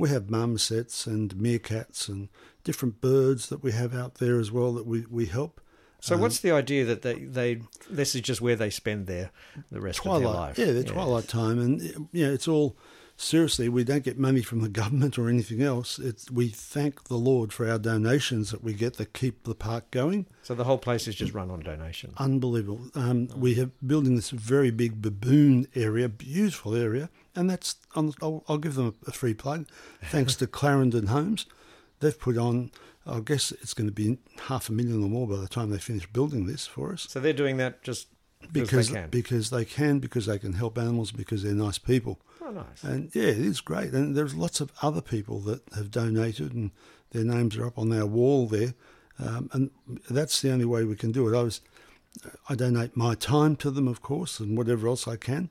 We 0.00 0.08
have 0.08 0.24
marmosets 0.30 1.06
and 1.06 1.34
meerkats 1.34 2.08
and 2.08 2.28
different 2.64 3.00
birds 3.00 3.48
that 3.50 3.62
we 3.62 3.72
have 3.72 3.94
out 3.94 4.14
there 4.16 4.38
as 4.40 4.50
well 4.50 4.72
that 4.74 4.86
we, 4.86 5.04
we 5.10 5.26
help. 5.26 5.60
So 6.00 6.14
Um, 6.14 6.22
what's 6.22 6.40
the 6.40 6.50
idea 6.52 6.84
that 6.86 7.02
they, 7.02 7.16
they 7.24 7.60
this 7.90 8.14
is 8.14 8.22
just 8.22 8.40
where 8.40 8.56
they 8.56 8.70
spend 8.70 9.06
their 9.06 9.30
the 9.70 9.80
rest 9.80 9.98
twilight, 9.98 10.24
of 10.24 10.32
their 10.32 10.40
life? 10.40 10.58
yeah, 10.58 10.72
their 10.72 10.82
twilight 10.94 11.28
time, 11.28 11.58
and 11.58 11.82
you 12.12 12.26
know, 12.26 12.32
it's 12.32 12.48
all 12.48 12.76
seriously. 13.20 13.68
We 13.68 13.84
don't 13.84 14.02
get 14.02 14.18
money 14.18 14.42
from 14.42 14.62
the 14.62 14.68
government 14.80 15.18
or 15.18 15.28
anything 15.28 15.62
else. 15.62 15.98
It's 15.98 16.30
we 16.30 16.48
thank 16.48 17.04
the 17.04 17.16
Lord 17.16 17.52
for 17.52 17.68
our 17.68 17.78
donations 17.78 18.50
that 18.50 18.64
we 18.64 18.72
get 18.72 18.96
that 18.96 19.12
keep 19.12 19.44
the 19.44 19.54
park 19.54 19.90
going. 19.90 20.26
So 20.42 20.54
the 20.54 20.64
whole 20.64 20.78
place 20.78 21.06
is 21.06 21.14
just 21.14 21.34
run 21.34 21.50
on 21.50 21.60
donations. 21.60 22.14
Unbelievable. 22.18 22.90
Um, 22.94 23.28
we 23.36 23.54
have 23.54 23.70
building 23.86 24.16
this 24.16 24.30
very 24.30 24.70
big 24.70 25.02
baboon 25.02 25.66
area, 25.74 26.08
beautiful 26.08 26.74
area, 26.74 27.10
and 27.36 27.48
that's 27.48 27.76
on, 27.94 28.12
I'll, 28.22 28.44
I'll 28.48 28.58
give 28.58 28.74
them 28.74 28.94
a 29.06 29.12
free 29.12 29.34
plug. 29.34 29.66
Thanks 30.04 30.34
to 30.36 30.46
Clarendon 30.48 31.08
Homes, 31.08 31.46
they've 32.00 32.18
put 32.18 32.36
on. 32.36 32.70
I 33.06 33.20
guess 33.20 33.50
it's 33.50 33.72
going 33.72 33.88
to 33.88 33.94
be 33.94 34.18
half 34.42 34.68
a 34.68 34.72
million 34.72 35.02
or 35.02 35.08
more 35.08 35.26
by 35.26 35.36
the 35.36 35.48
time 35.48 35.70
they 35.70 35.78
finish 35.78 36.06
building 36.06 36.46
this 36.46 36.66
for 36.66 36.92
us 36.92 37.06
So 37.08 37.18
they're 37.18 37.32
doing 37.32 37.56
that 37.56 37.82
just 37.82 38.08
because 38.52 38.70
because, 38.70 38.88
they 38.88 38.94
can. 38.94 39.08
because 39.10 39.50
they 39.50 39.64
can 39.64 39.98
because 39.98 40.26
they 40.26 40.38
can 40.38 40.52
help 40.54 40.78
animals 40.78 41.12
because 41.12 41.42
they're 41.42 41.52
nice 41.52 41.78
people. 41.78 42.18
oh, 42.42 42.50
nice. 42.50 42.82
And 42.82 43.14
yeah, 43.14 43.24
it 43.24 43.38
is 43.38 43.60
great. 43.60 43.92
And 43.92 44.16
there's 44.16 44.34
lots 44.34 44.60
of 44.60 44.72
other 44.82 45.00
people 45.00 45.40
that 45.40 45.62
have 45.74 45.90
donated, 45.90 46.52
and 46.52 46.70
their 47.10 47.24
names 47.24 47.56
are 47.56 47.66
up 47.66 47.78
on 47.78 47.92
our 47.92 48.06
wall 48.06 48.46
there. 48.46 48.74
Um, 49.18 49.50
and 49.52 49.70
that's 50.08 50.40
the 50.40 50.50
only 50.50 50.64
way 50.64 50.84
we 50.84 50.96
can 50.96 51.12
do 51.12 51.28
it. 51.28 51.38
I 51.38 51.42
was, 51.42 51.60
I 52.48 52.54
donate 52.54 52.96
my 52.96 53.14
time 53.14 53.56
to 53.56 53.70
them, 53.70 53.86
of 53.86 54.00
course, 54.00 54.40
and 54.40 54.56
whatever 54.56 54.88
else 54.88 55.06
I 55.06 55.16
can 55.16 55.50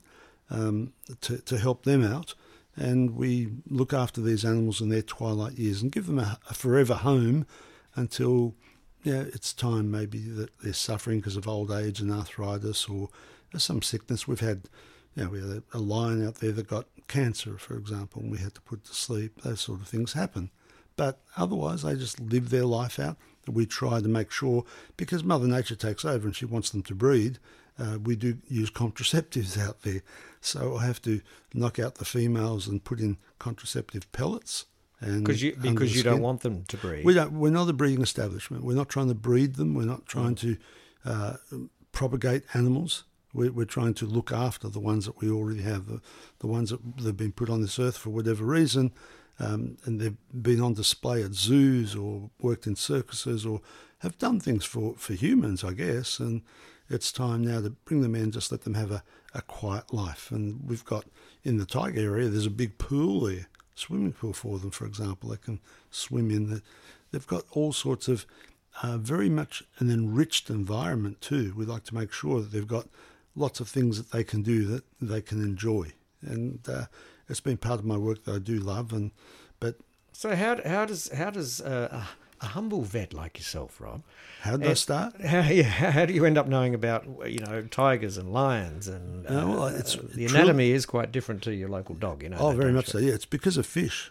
um, 0.50 0.92
to 1.20 1.38
to 1.38 1.58
help 1.58 1.84
them 1.84 2.04
out. 2.04 2.34
And 2.76 3.16
we 3.16 3.48
look 3.68 3.92
after 3.92 4.20
these 4.20 4.44
animals 4.44 4.80
in 4.80 4.88
their 4.88 5.02
twilight 5.02 5.54
years 5.54 5.82
and 5.82 5.92
give 5.92 6.06
them 6.06 6.18
a, 6.18 6.38
a 6.48 6.54
forever 6.54 6.94
home 6.94 7.46
until 7.94 8.54
yeah, 9.02 9.22
it's 9.22 9.52
time 9.52 9.90
maybe 9.90 10.18
that 10.18 10.50
they're 10.60 10.72
suffering 10.72 11.18
because 11.18 11.36
of 11.36 11.48
old 11.48 11.70
age 11.70 12.00
and 12.00 12.12
arthritis 12.12 12.88
or 12.88 13.08
some 13.56 13.82
sickness. 13.82 14.28
We've 14.28 14.40
had, 14.40 14.62
you 15.14 15.24
know, 15.24 15.30
we 15.30 15.40
had 15.40 15.62
a 15.72 15.78
lion 15.78 16.26
out 16.26 16.36
there 16.36 16.52
that 16.52 16.68
got 16.68 16.86
cancer, 17.08 17.56
for 17.58 17.76
example, 17.76 18.22
and 18.22 18.30
we 18.30 18.38
had 18.38 18.54
to 18.54 18.60
put 18.60 18.84
to 18.84 18.94
sleep. 18.94 19.42
Those 19.42 19.60
sort 19.60 19.80
of 19.80 19.88
things 19.88 20.12
happen. 20.12 20.50
But 20.96 21.18
otherwise, 21.36 21.82
they 21.82 21.94
just 21.94 22.20
live 22.20 22.50
their 22.50 22.66
life 22.66 22.98
out. 22.98 23.16
We 23.48 23.64
try 23.66 24.00
to 24.00 24.08
make 24.08 24.30
sure, 24.30 24.64
because 24.96 25.24
Mother 25.24 25.48
Nature 25.48 25.74
takes 25.74 26.04
over 26.04 26.26
and 26.26 26.36
she 26.36 26.44
wants 26.44 26.70
them 26.70 26.82
to 26.82 26.94
breed, 26.94 27.38
uh, 27.78 27.98
we 27.98 28.16
do 28.16 28.38
use 28.48 28.70
contraceptives 28.70 29.58
out 29.66 29.82
there. 29.82 30.02
So 30.40 30.76
I 30.76 30.84
have 30.84 31.00
to 31.02 31.20
knock 31.54 31.78
out 31.78 31.96
the 31.96 32.04
females 32.04 32.66
and 32.66 32.84
put 32.84 33.00
in 33.00 33.16
contraceptive 33.38 34.10
pellets. 34.12 34.66
And 35.00 35.24
Because 35.24 35.42
you 35.42 35.56
because 35.56 35.96
you 35.96 36.02
don't 36.02 36.20
want 36.20 36.42
them 36.42 36.64
to 36.64 36.76
breed. 36.76 37.04
We 37.04 37.14
don't. 37.14 37.32
We're 37.32 37.50
not 37.50 37.68
a 37.68 37.72
breeding 37.72 38.02
establishment. 38.02 38.64
We're 38.64 38.74
not 38.74 38.88
trying 38.88 39.08
to 39.08 39.14
breed 39.14 39.54
them. 39.54 39.74
We're 39.74 39.84
not 39.84 40.06
trying 40.06 40.34
to 40.36 40.56
uh, 41.04 41.36
propagate 41.92 42.44
animals. 42.54 43.04
We're, 43.32 43.52
we're 43.52 43.64
trying 43.64 43.94
to 43.94 44.06
look 44.06 44.32
after 44.32 44.68
the 44.68 44.80
ones 44.80 45.06
that 45.06 45.20
we 45.20 45.30
already 45.30 45.62
have, 45.62 45.86
the, 45.86 46.00
the 46.40 46.46
ones 46.46 46.70
that 46.70 46.80
have 47.04 47.16
been 47.16 47.32
put 47.32 47.48
on 47.48 47.60
this 47.60 47.78
earth 47.78 47.96
for 47.96 48.10
whatever 48.10 48.44
reason, 48.44 48.92
um, 49.38 49.78
and 49.84 50.00
they've 50.00 50.16
been 50.42 50.60
on 50.60 50.74
display 50.74 51.22
at 51.22 51.34
zoos 51.34 51.94
or 51.94 52.30
worked 52.40 52.66
in 52.66 52.74
circuses 52.74 53.46
or 53.46 53.60
have 53.98 54.18
done 54.18 54.40
things 54.40 54.64
for, 54.64 54.94
for 54.96 55.14
humans, 55.14 55.62
I 55.62 55.74
guess. 55.74 56.18
And 56.18 56.42
it's 56.88 57.12
time 57.12 57.44
now 57.44 57.60
to 57.60 57.70
bring 57.70 58.00
them 58.00 58.16
in, 58.16 58.32
just 58.32 58.50
let 58.50 58.62
them 58.62 58.74
have 58.74 58.90
a, 58.90 59.04
a 59.32 59.42
quiet 59.42 59.94
life. 59.94 60.32
And 60.32 60.68
we've 60.68 60.84
got 60.84 61.04
in 61.44 61.58
the 61.58 61.66
tiger 61.66 62.00
area, 62.00 62.28
there's 62.28 62.46
a 62.46 62.50
big 62.50 62.78
pool 62.78 63.20
there, 63.20 63.46
swimming 63.80 64.12
pool 64.12 64.32
for 64.32 64.58
them, 64.58 64.70
for 64.70 64.86
example. 64.86 65.30
They 65.30 65.36
can 65.36 65.60
swim 65.90 66.30
in. 66.30 66.50
The, 66.50 66.62
they've 67.10 67.26
got 67.26 67.44
all 67.50 67.72
sorts 67.72 68.08
of 68.08 68.26
uh, 68.82 68.98
very 68.98 69.28
much 69.28 69.64
an 69.78 69.90
enriched 69.90 70.50
environment 70.50 71.20
too. 71.20 71.52
We 71.56 71.64
like 71.64 71.84
to 71.84 71.94
make 71.94 72.12
sure 72.12 72.40
that 72.40 72.52
they've 72.52 72.66
got 72.66 72.86
lots 73.34 73.60
of 73.60 73.68
things 73.68 73.96
that 73.96 74.10
they 74.10 74.24
can 74.24 74.42
do 74.42 74.64
that 74.66 74.84
they 75.00 75.22
can 75.22 75.42
enjoy. 75.42 75.92
And 76.22 76.60
uh, 76.68 76.84
it's 77.28 77.40
been 77.40 77.56
part 77.56 77.80
of 77.80 77.86
my 77.86 77.96
work 77.96 78.24
that 78.24 78.34
I 78.34 78.38
do 78.38 78.58
love. 78.58 78.92
And 78.92 79.10
but 79.58 79.76
So 80.12 80.34
how 80.34 80.60
how 80.64 80.84
does 80.86 81.10
how 81.12 81.30
does 81.30 81.60
uh, 81.60 82.04
a 82.40 82.46
humble 82.46 82.82
vet 82.82 83.12
like 83.12 83.38
yourself, 83.38 83.80
Rob. 83.80 84.02
How 84.42 84.56
did 84.56 84.68
I 84.68 84.74
start? 84.74 85.20
How, 85.24 85.42
yeah, 85.42 85.62
how 85.64 86.06
do 86.06 86.14
you 86.14 86.24
end 86.24 86.38
up 86.38 86.46
knowing 86.48 86.74
about 86.74 87.04
you 87.30 87.40
know 87.40 87.62
tigers 87.70 88.16
and 88.16 88.32
lions 88.32 88.88
and 88.88 89.26
Uh, 89.26 89.44
well, 89.48 89.62
uh, 89.64 89.72
it's 89.72 89.94
the 89.96 90.26
true- 90.26 90.38
anatomy 90.38 90.70
is 90.70 90.86
quite 90.86 91.12
different 91.12 91.42
to 91.42 91.54
your 91.54 91.68
local 91.68 91.94
dog, 91.94 92.22
you 92.22 92.28
know. 92.30 92.38
Oh, 92.38 92.52
very 92.52 92.72
much 92.72 92.86
so. 92.88 92.98
Yeah, 92.98 93.12
it's 93.14 93.26
because 93.26 93.56
of 93.56 93.66
fish. 93.66 94.10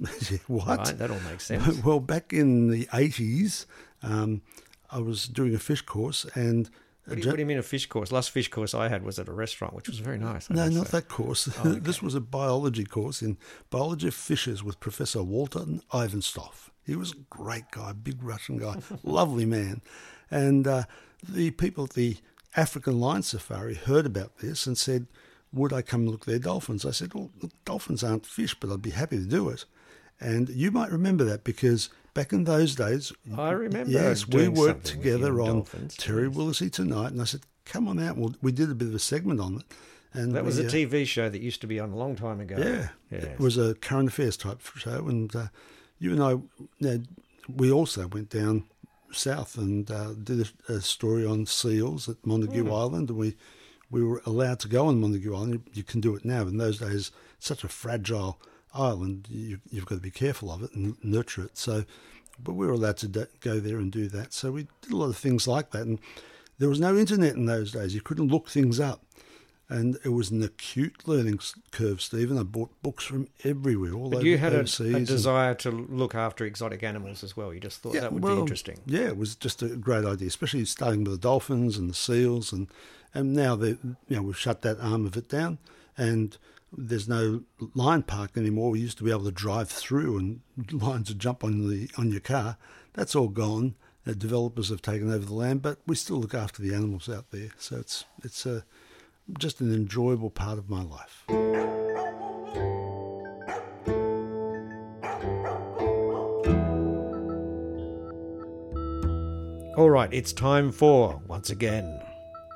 what? 0.46 0.78
Right, 0.78 0.98
that 0.98 1.10
all 1.10 1.20
makes 1.20 1.44
sense. 1.46 1.78
Well, 1.84 2.00
back 2.00 2.32
in 2.32 2.68
the 2.70 2.88
eighties, 2.94 3.66
um, 4.02 4.42
I 4.90 4.98
was 4.98 5.28
doing 5.28 5.54
a 5.54 5.58
fish 5.58 5.82
course, 5.82 6.24
and 6.34 6.70
What 7.06 7.16
do, 7.16 7.22
you, 7.22 7.28
what 7.28 7.36
do 7.36 7.40
you 7.42 7.46
mean 7.46 7.58
a 7.58 7.62
fish 7.62 7.86
course? 7.86 8.12
Last 8.12 8.30
fish 8.30 8.48
course 8.48 8.74
I 8.74 8.88
had 8.88 9.02
was 9.02 9.18
at 9.18 9.26
a 9.28 9.32
restaurant, 9.32 9.74
which 9.74 9.88
was 9.88 9.98
very 9.98 10.18
nice. 10.18 10.50
I 10.50 10.54
No, 10.54 10.68
not 10.68 10.88
say. 10.88 10.98
that 10.98 11.08
course. 11.08 11.48
Oh, 11.64 11.72
this 11.80 12.02
was 12.02 12.14
a 12.14 12.20
biology 12.20 12.84
course 12.84 13.22
in 13.22 13.36
biology 13.70 14.08
of 14.08 14.14
fishes 14.14 14.62
with 14.62 14.78
Professor 14.80 15.22
Walter 15.22 15.60
Ivantsoff. 15.92 16.68
He 16.84 16.94
was 16.96 17.12
a 17.12 17.16
great 17.30 17.70
guy, 17.70 17.92
big 17.92 18.22
Russian 18.22 18.58
guy, 18.58 18.76
lovely 19.02 19.44
man. 19.46 19.80
And 20.30 20.66
uh, 20.66 20.84
the 21.26 21.50
people 21.52 21.84
at 21.84 21.90
the 21.94 22.18
African 22.56 23.00
Lion 23.00 23.22
Safari 23.22 23.74
heard 23.74 24.06
about 24.06 24.38
this 24.38 24.66
and 24.66 24.76
said, 24.76 25.06
Would 25.52 25.72
I 25.72 25.82
come 25.82 26.06
look 26.06 26.22
at 26.22 26.26
their 26.26 26.38
dolphins? 26.38 26.84
I 26.84 26.90
said, 26.90 27.14
Well, 27.14 27.30
look, 27.40 27.52
dolphins 27.64 28.04
aren't 28.04 28.26
fish, 28.26 28.54
but 28.54 28.70
I'd 28.70 28.82
be 28.82 28.90
happy 28.90 29.16
to 29.16 29.24
do 29.24 29.48
it. 29.48 29.64
And 30.20 30.48
you 30.50 30.70
might 30.70 30.92
remember 30.92 31.24
that 31.24 31.44
because 31.44 31.88
back 32.14 32.32
in 32.32 32.44
those 32.44 32.74
days, 32.74 33.12
I 33.36 33.50
remember 33.50 33.90
Yes, 33.92 34.26
we 34.28 34.48
worked 34.48 34.86
something 34.88 34.98
with 34.98 35.06
you 35.06 35.12
together 35.12 35.40
on 35.40 35.46
dolphins, 35.56 35.96
Terry 35.96 36.28
Willesee 36.28 36.70
tonight, 36.72 37.12
and 37.12 37.20
I 37.20 37.24
said, 37.24 37.40
"Come 37.64 37.88
on 37.88 37.98
out." 37.98 38.16
Well, 38.16 38.34
we 38.42 38.52
did 38.52 38.70
a 38.70 38.74
bit 38.74 38.88
of 38.88 38.94
a 38.94 38.98
segment 38.98 39.40
on 39.40 39.56
it, 39.56 39.62
and 40.12 40.34
That 40.34 40.44
was 40.44 40.58
we, 40.58 40.64
a 40.64 40.68
uh, 40.68 40.70
TV 40.70 41.06
show 41.06 41.28
that 41.28 41.40
used 41.40 41.60
to 41.62 41.66
be 41.66 41.78
on 41.80 41.90
a 41.90 41.96
long 41.96 42.16
time 42.16 42.40
ago. 42.40 42.56
yeah, 42.58 42.88
Yes. 43.10 43.24
it 43.24 43.38
was 43.40 43.56
a 43.58 43.74
current 43.74 44.08
affairs 44.08 44.36
type 44.36 44.60
show, 44.76 45.06
and 45.08 45.34
uh, 45.34 45.46
you 45.98 46.12
and 46.12 46.22
I, 46.22 46.30
you 46.30 46.68
know, 46.80 47.02
we 47.48 47.70
also 47.70 48.06
went 48.08 48.30
down 48.30 48.64
south 49.12 49.58
and 49.58 49.90
uh, 49.90 50.12
did 50.22 50.48
a, 50.68 50.72
a 50.74 50.80
story 50.80 51.26
on 51.26 51.44
seals 51.46 52.08
at 52.08 52.24
Montague 52.24 52.62
Hmm. 52.64 52.72
Island, 52.72 53.08
and 53.10 53.18
we 53.18 53.36
we 53.90 54.04
were 54.04 54.22
allowed 54.24 54.60
to 54.60 54.68
go 54.68 54.86
on 54.86 55.00
Montague 55.00 55.34
Island. 55.34 55.52
You, 55.54 55.62
you 55.74 55.82
can 55.82 56.00
do 56.00 56.14
it 56.14 56.24
now, 56.24 56.44
but 56.44 56.50
in 56.52 56.58
those 56.58 56.78
days, 56.78 57.10
such 57.40 57.64
a 57.64 57.68
fragile 57.68 58.40
island. 58.74 59.28
You, 59.30 59.60
you've 59.70 59.86
got 59.86 59.96
to 59.96 60.00
be 60.00 60.10
careful 60.10 60.50
of 60.50 60.62
it 60.62 60.72
and 60.74 60.96
nurture 61.02 61.44
it. 61.44 61.56
So, 61.58 61.84
but 62.42 62.54
we 62.54 62.66
were 62.66 62.72
allowed 62.72 62.96
to 62.98 63.08
do, 63.08 63.26
go 63.40 63.60
there 63.60 63.78
and 63.78 63.90
do 63.92 64.08
that. 64.08 64.32
So 64.32 64.52
we 64.52 64.66
did 64.82 64.92
a 64.92 64.96
lot 64.96 65.08
of 65.08 65.16
things 65.16 65.46
like 65.46 65.70
that, 65.70 65.82
and 65.82 65.98
there 66.58 66.68
was 66.68 66.80
no 66.80 66.96
internet 66.96 67.34
in 67.34 67.46
those 67.46 67.72
days. 67.72 67.94
You 67.94 68.00
couldn't 68.00 68.28
look 68.28 68.48
things 68.48 68.80
up. 68.80 69.02
And 69.72 70.00
it 70.04 70.08
was 70.08 70.32
an 70.32 70.42
acute 70.42 71.06
learning 71.06 71.38
curve, 71.70 72.02
Stephen. 72.02 72.36
I 72.36 72.42
bought 72.42 72.70
books 72.82 73.04
from 73.04 73.28
everywhere, 73.44 73.92
all 73.92 74.10
But 74.10 74.16
over 74.16 74.26
you 74.26 74.36
had 74.36 74.52
a, 74.52 74.66
a 74.80 74.96
and- 74.96 75.06
desire 75.06 75.54
to 75.54 75.70
look 75.70 76.12
after 76.12 76.44
exotic 76.44 76.82
animals 76.82 77.22
as 77.22 77.36
well. 77.36 77.54
You 77.54 77.60
just 77.60 77.80
thought 77.80 77.92
that 77.92 78.12
would 78.12 78.20
well, 78.20 78.34
be 78.34 78.40
interesting. 78.40 78.80
Yeah, 78.84 79.06
it 79.06 79.16
was 79.16 79.36
just 79.36 79.62
a 79.62 79.68
great 79.68 80.04
idea, 80.04 80.26
especially 80.26 80.64
starting 80.64 81.04
with 81.04 81.12
the 81.12 81.18
dolphins 81.18 81.78
and 81.78 81.88
the 81.88 81.94
seals, 81.94 82.52
and 82.52 82.66
and 83.14 83.32
now 83.32 83.54
they, 83.54 83.78
you 84.08 84.16
know, 84.16 84.22
we've 84.22 84.36
shut 84.36 84.62
that 84.62 84.80
arm 84.80 85.06
of 85.06 85.16
it 85.16 85.28
down, 85.28 85.58
and 85.96 86.36
there's 86.72 87.08
no 87.08 87.42
lion 87.74 88.02
park 88.02 88.36
anymore. 88.36 88.70
We 88.70 88.80
used 88.80 88.98
to 88.98 89.04
be 89.04 89.10
able 89.10 89.24
to 89.24 89.32
drive 89.32 89.68
through, 89.68 90.18
and 90.18 90.40
lions 90.72 91.08
would 91.08 91.18
jump 91.18 91.44
on 91.44 91.68
the 91.68 91.90
on 91.96 92.10
your 92.10 92.20
car. 92.20 92.56
That's 92.94 93.14
all 93.14 93.28
gone. 93.28 93.74
The 94.04 94.14
developers 94.14 94.70
have 94.70 94.82
taken 94.82 95.12
over 95.12 95.26
the 95.26 95.34
land, 95.34 95.62
but 95.62 95.78
we 95.86 95.94
still 95.94 96.18
look 96.18 96.34
after 96.34 96.62
the 96.62 96.74
animals 96.74 97.08
out 97.08 97.30
there. 97.30 97.50
So 97.58 97.76
it's 97.76 98.04
it's 98.22 98.46
a 98.46 98.64
just 99.38 99.60
an 99.60 99.72
enjoyable 99.72 100.30
part 100.30 100.58
of 100.58 100.68
my 100.68 100.82
life. 100.82 101.24
All 109.76 109.88
right, 109.88 110.12
it's 110.12 110.34
time 110.34 110.72
for, 110.72 111.22
once 111.26 111.48
again, 111.48 112.02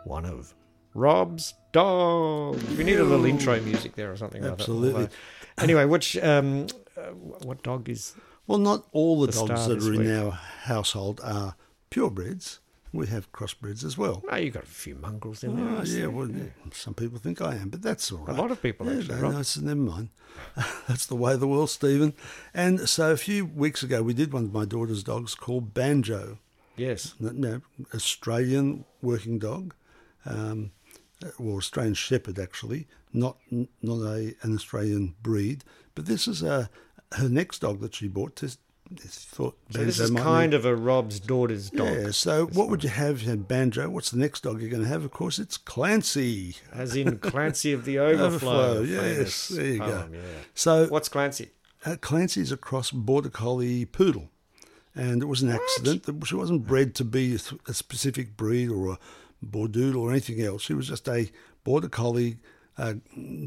one 0.05 0.27
of 0.27 0.55
Rob's 0.95 1.55
dog. 1.73 2.63
We 2.79 2.85
need 2.85 2.99
a 2.99 3.05
little 3.05 3.25
intro 3.27 3.61
music 3.61 3.95
there 3.97 4.11
or 4.13 4.17
something 4.17 4.43
like 4.43 4.53
that. 4.53 4.61
Absolutely. 4.61 5.03
Although- 5.03 5.13
Anyway, 5.59 5.85
which, 5.85 6.17
um, 6.17 6.67
uh, 6.97 7.03
what 7.13 7.63
dog 7.63 7.89
is. 7.89 8.15
Well, 8.49 8.59
not 8.59 8.87
all 8.93 9.21
the, 9.21 9.29
The 9.29 9.47
dogs 9.47 9.69
that 9.69 9.83
are 9.85 9.93
in 9.93 10.01
week. 10.01 10.09
our 10.11 10.33
household 10.33 11.21
are 11.23 11.55
purebreds. 11.93 12.59
We 12.93 13.07
have 13.09 13.31
crossbreds 13.33 13.85
as 13.85 13.97
well. 13.99 14.23
Oh, 14.31 14.37
you've 14.37 14.55
got 14.55 14.65
a 14.65 14.67
few 14.67 14.95
mongrels 14.97 15.43
in 15.45 15.57
there. 15.57 15.79
Oh, 15.81 15.83
yeah, 15.85 16.07
well, 16.07 16.29
yeah, 16.31 16.45
some 16.73 16.95
people 16.95 17.19
think 17.19 17.41
I 17.41 17.55
am, 17.57 17.69
but 17.69 17.83
that's 17.83 18.11
all 18.13 18.19
right. 18.19 18.37
A 18.37 18.41
lot 18.41 18.51
of 18.53 18.63
people, 18.63 18.87
yeah, 18.87 18.99
actually, 19.01 19.21
No, 19.21 19.31
no, 19.31 19.39
it's, 19.41 19.57
never 19.59 19.81
mind. 19.81 20.09
that's 20.89 21.07
the 21.07 21.17
way 21.17 21.35
of 21.35 21.41
the 21.41 21.49
world, 21.49 21.71
Stephen. 21.71 22.15
And 22.53 22.89
so 22.89 23.11
a 23.13 23.17
few 23.17 23.47
weeks 23.47 23.83
ago, 23.85 24.03
we 24.03 24.13
did 24.15 24.33
one 24.33 24.45
of 24.45 24.53
my 24.53 24.65
daughter's 24.65 25.03
dogs 25.05 25.35
called 25.37 25.73
Banjo, 25.75 26.39
Yes. 26.77 27.15
know, 27.21 27.63
Australian 27.95 28.85
working 29.03 29.39
dog, 29.39 29.75
um, 30.27 30.71
or 31.39 31.57
Australian 31.59 31.95
Shepherd 31.95 32.39
actually, 32.39 32.87
not 33.13 33.37
not 33.83 34.01
a 34.03 34.35
an 34.43 34.55
Australian 34.55 35.15
breed. 35.23 35.65
But 35.95 36.07
this 36.07 36.27
is 36.29 36.43
a 36.43 36.69
her 37.13 37.29
next 37.29 37.61
dog 37.61 37.81
that 37.81 37.95
she 37.95 38.09
bought. 38.09 38.37
This, 38.37 38.59
this 38.91 39.17
thought 39.25 39.57
So 39.71 39.83
this 39.85 39.99
is 39.99 40.11
kind 40.11 40.51
need- 40.51 40.57
of 40.57 40.65
a 40.67 40.77
Rob's 40.77 41.19
daughter's 41.19 41.71
dog. 41.71 41.89
yeah. 41.89 42.11
So 42.11 42.47
what 42.47 42.69
would 42.69 42.85
you 42.85 42.91
have? 42.91 43.23
You 43.23 43.31
had 43.31 43.49
Banjo. 43.49 43.89
What's 43.89 44.11
the 44.11 44.19
next 44.19 44.43
dog 44.43 44.61
you're 44.61 44.69
going 44.71 44.83
to 44.83 44.89
have? 44.89 45.05
Of 45.05 45.11
course, 45.11 45.39
it's 45.39 45.57
Clancy. 45.57 46.57
As 46.71 46.95
in 46.95 47.19
Clancy 47.19 47.73
of 47.73 47.85
the 47.87 47.99
Overflow. 47.99 48.79
Overflow, 48.79 48.83
yes, 48.83 49.49
there 49.49 49.67
you 49.67 49.79
go. 49.79 50.09
Yeah. 50.13 50.19
So 50.55 50.87
What's 50.89 51.09
Clancy? 51.09 51.51
uh, 51.87 51.97
Clancy's 52.01 52.53
a 52.53 52.57
cross 52.59 52.91
border 52.91 53.31
collie 53.31 53.85
poodle, 53.87 54.29
and 54.95 55.23
it 55.23 55.27
was 55.27 55.41
an 55.43 55.51
accident. 55.51 56.03
That 56.05 56.27
She 56.27 56.35
wasn't 56.35 56.67
bred 56.67 56.95
to 56.97 57.05
be 57.05 57.35
a, 57.37 57.39
a 57.71 57.75
specific 57.75 58.37
breed 58.37 58.69
or 58.69 58.93
a 58.93 58.99
bordoodle 59.45 59.97
or 60.01 60.11
anything 60.11 60.41
else. 60.41 60.63
She 60.63 60.75
was 60.75 60.89
just 60.89 61.09
a 61.09 61.31
border 61.65 61.89
collie. 61.89 62.39
Uh, 62.77 62.95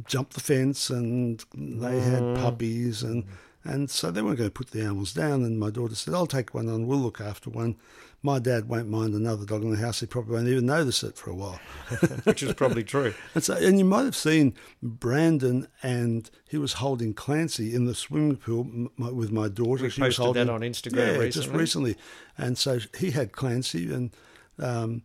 jumped 0.07 0.35
the 0.35 0.39
fence, 0.39 0.89
and 0.89 1.43
they 1.53 1.99
had 1.99 2.23
Mm. 2.23 2.35
puppies, 2.37 3.03
and 3.03 3.25
and 3.65 3.89
so 3.91 4.09
they 4.09 4.21
weren't 4.21 4.37
going 4.37 4.49
to 4.49 4.53
put 4.53 4.71
the 4.71 4.79
animals 4.79 5.11
down. 5.13 5.43
And 5.43 5.59
my 5.59 5.69
daughter 5.69 5.95
said, 5.95 6.13
"I'll 6.13 6.25
take 6.27 6.53
one 6.53 6.69
on. 6.69 6.87
We'll 6.87 6.99
look 6.99 7.19
after 7.19 7.49
one." 7.49 7.75
My 8.23 8.39
dad 8.39 8.69
won't 8.69 8.87
mind 8.89 9.13
another 9.13 9.45
dog 9.45 9.63
in 9.63 9.69
the 9.71 9.77
house. 9.77 9.99
He 9.99 10.05
probably 10.05 10.35
won't 10.35 10.47
even 10.47 10.65
notice 10.65 11.03
it 11.03 11.17
for 11.17 11.29
a 11.29 11.35
while. 11.35 11.59
Which 12.23 12.41
is 12.41 12.53
probably 12.53 12.83
true. 12.85 13.13
And 13.35 13.43
so, 13.43 13.53
and 13.55 13.77
you 13.77 13.83
might 13.85 14.05
have 14.05 14.15
seen 14.15 14.53
Brandon, 14.81 15.67
and 15.83 16.29
he 16.49 16.57
was 16.57 16.73
holding 16.73 17.13
Clancy 17.13 17.75
in 17.75 17.85
the 17.85 17.93
swimming 17.93 18.37
pool 18.37 18.89
with 18.97 19.31
my 19.31 19.49
daughter. 19.49 19.83
We 19.83 19.89
She 19.89 20.01
was 20.01 20.17
holding, 20.17 20.47
that 20.47 20.51
on 20.53 20.61
Instagram 20.61 20.95
yeah, 21.17 21.25
just 21.29 21.49
recently. 21.49 21.59
recently. 21.59 21.97
And 22.37 22.57
so 22.57 22.79
he 22.97 23.11
had 23.11 23.33
Clancy, 23.33 23.91
and 23.93 24.11
um, 24.59 25.03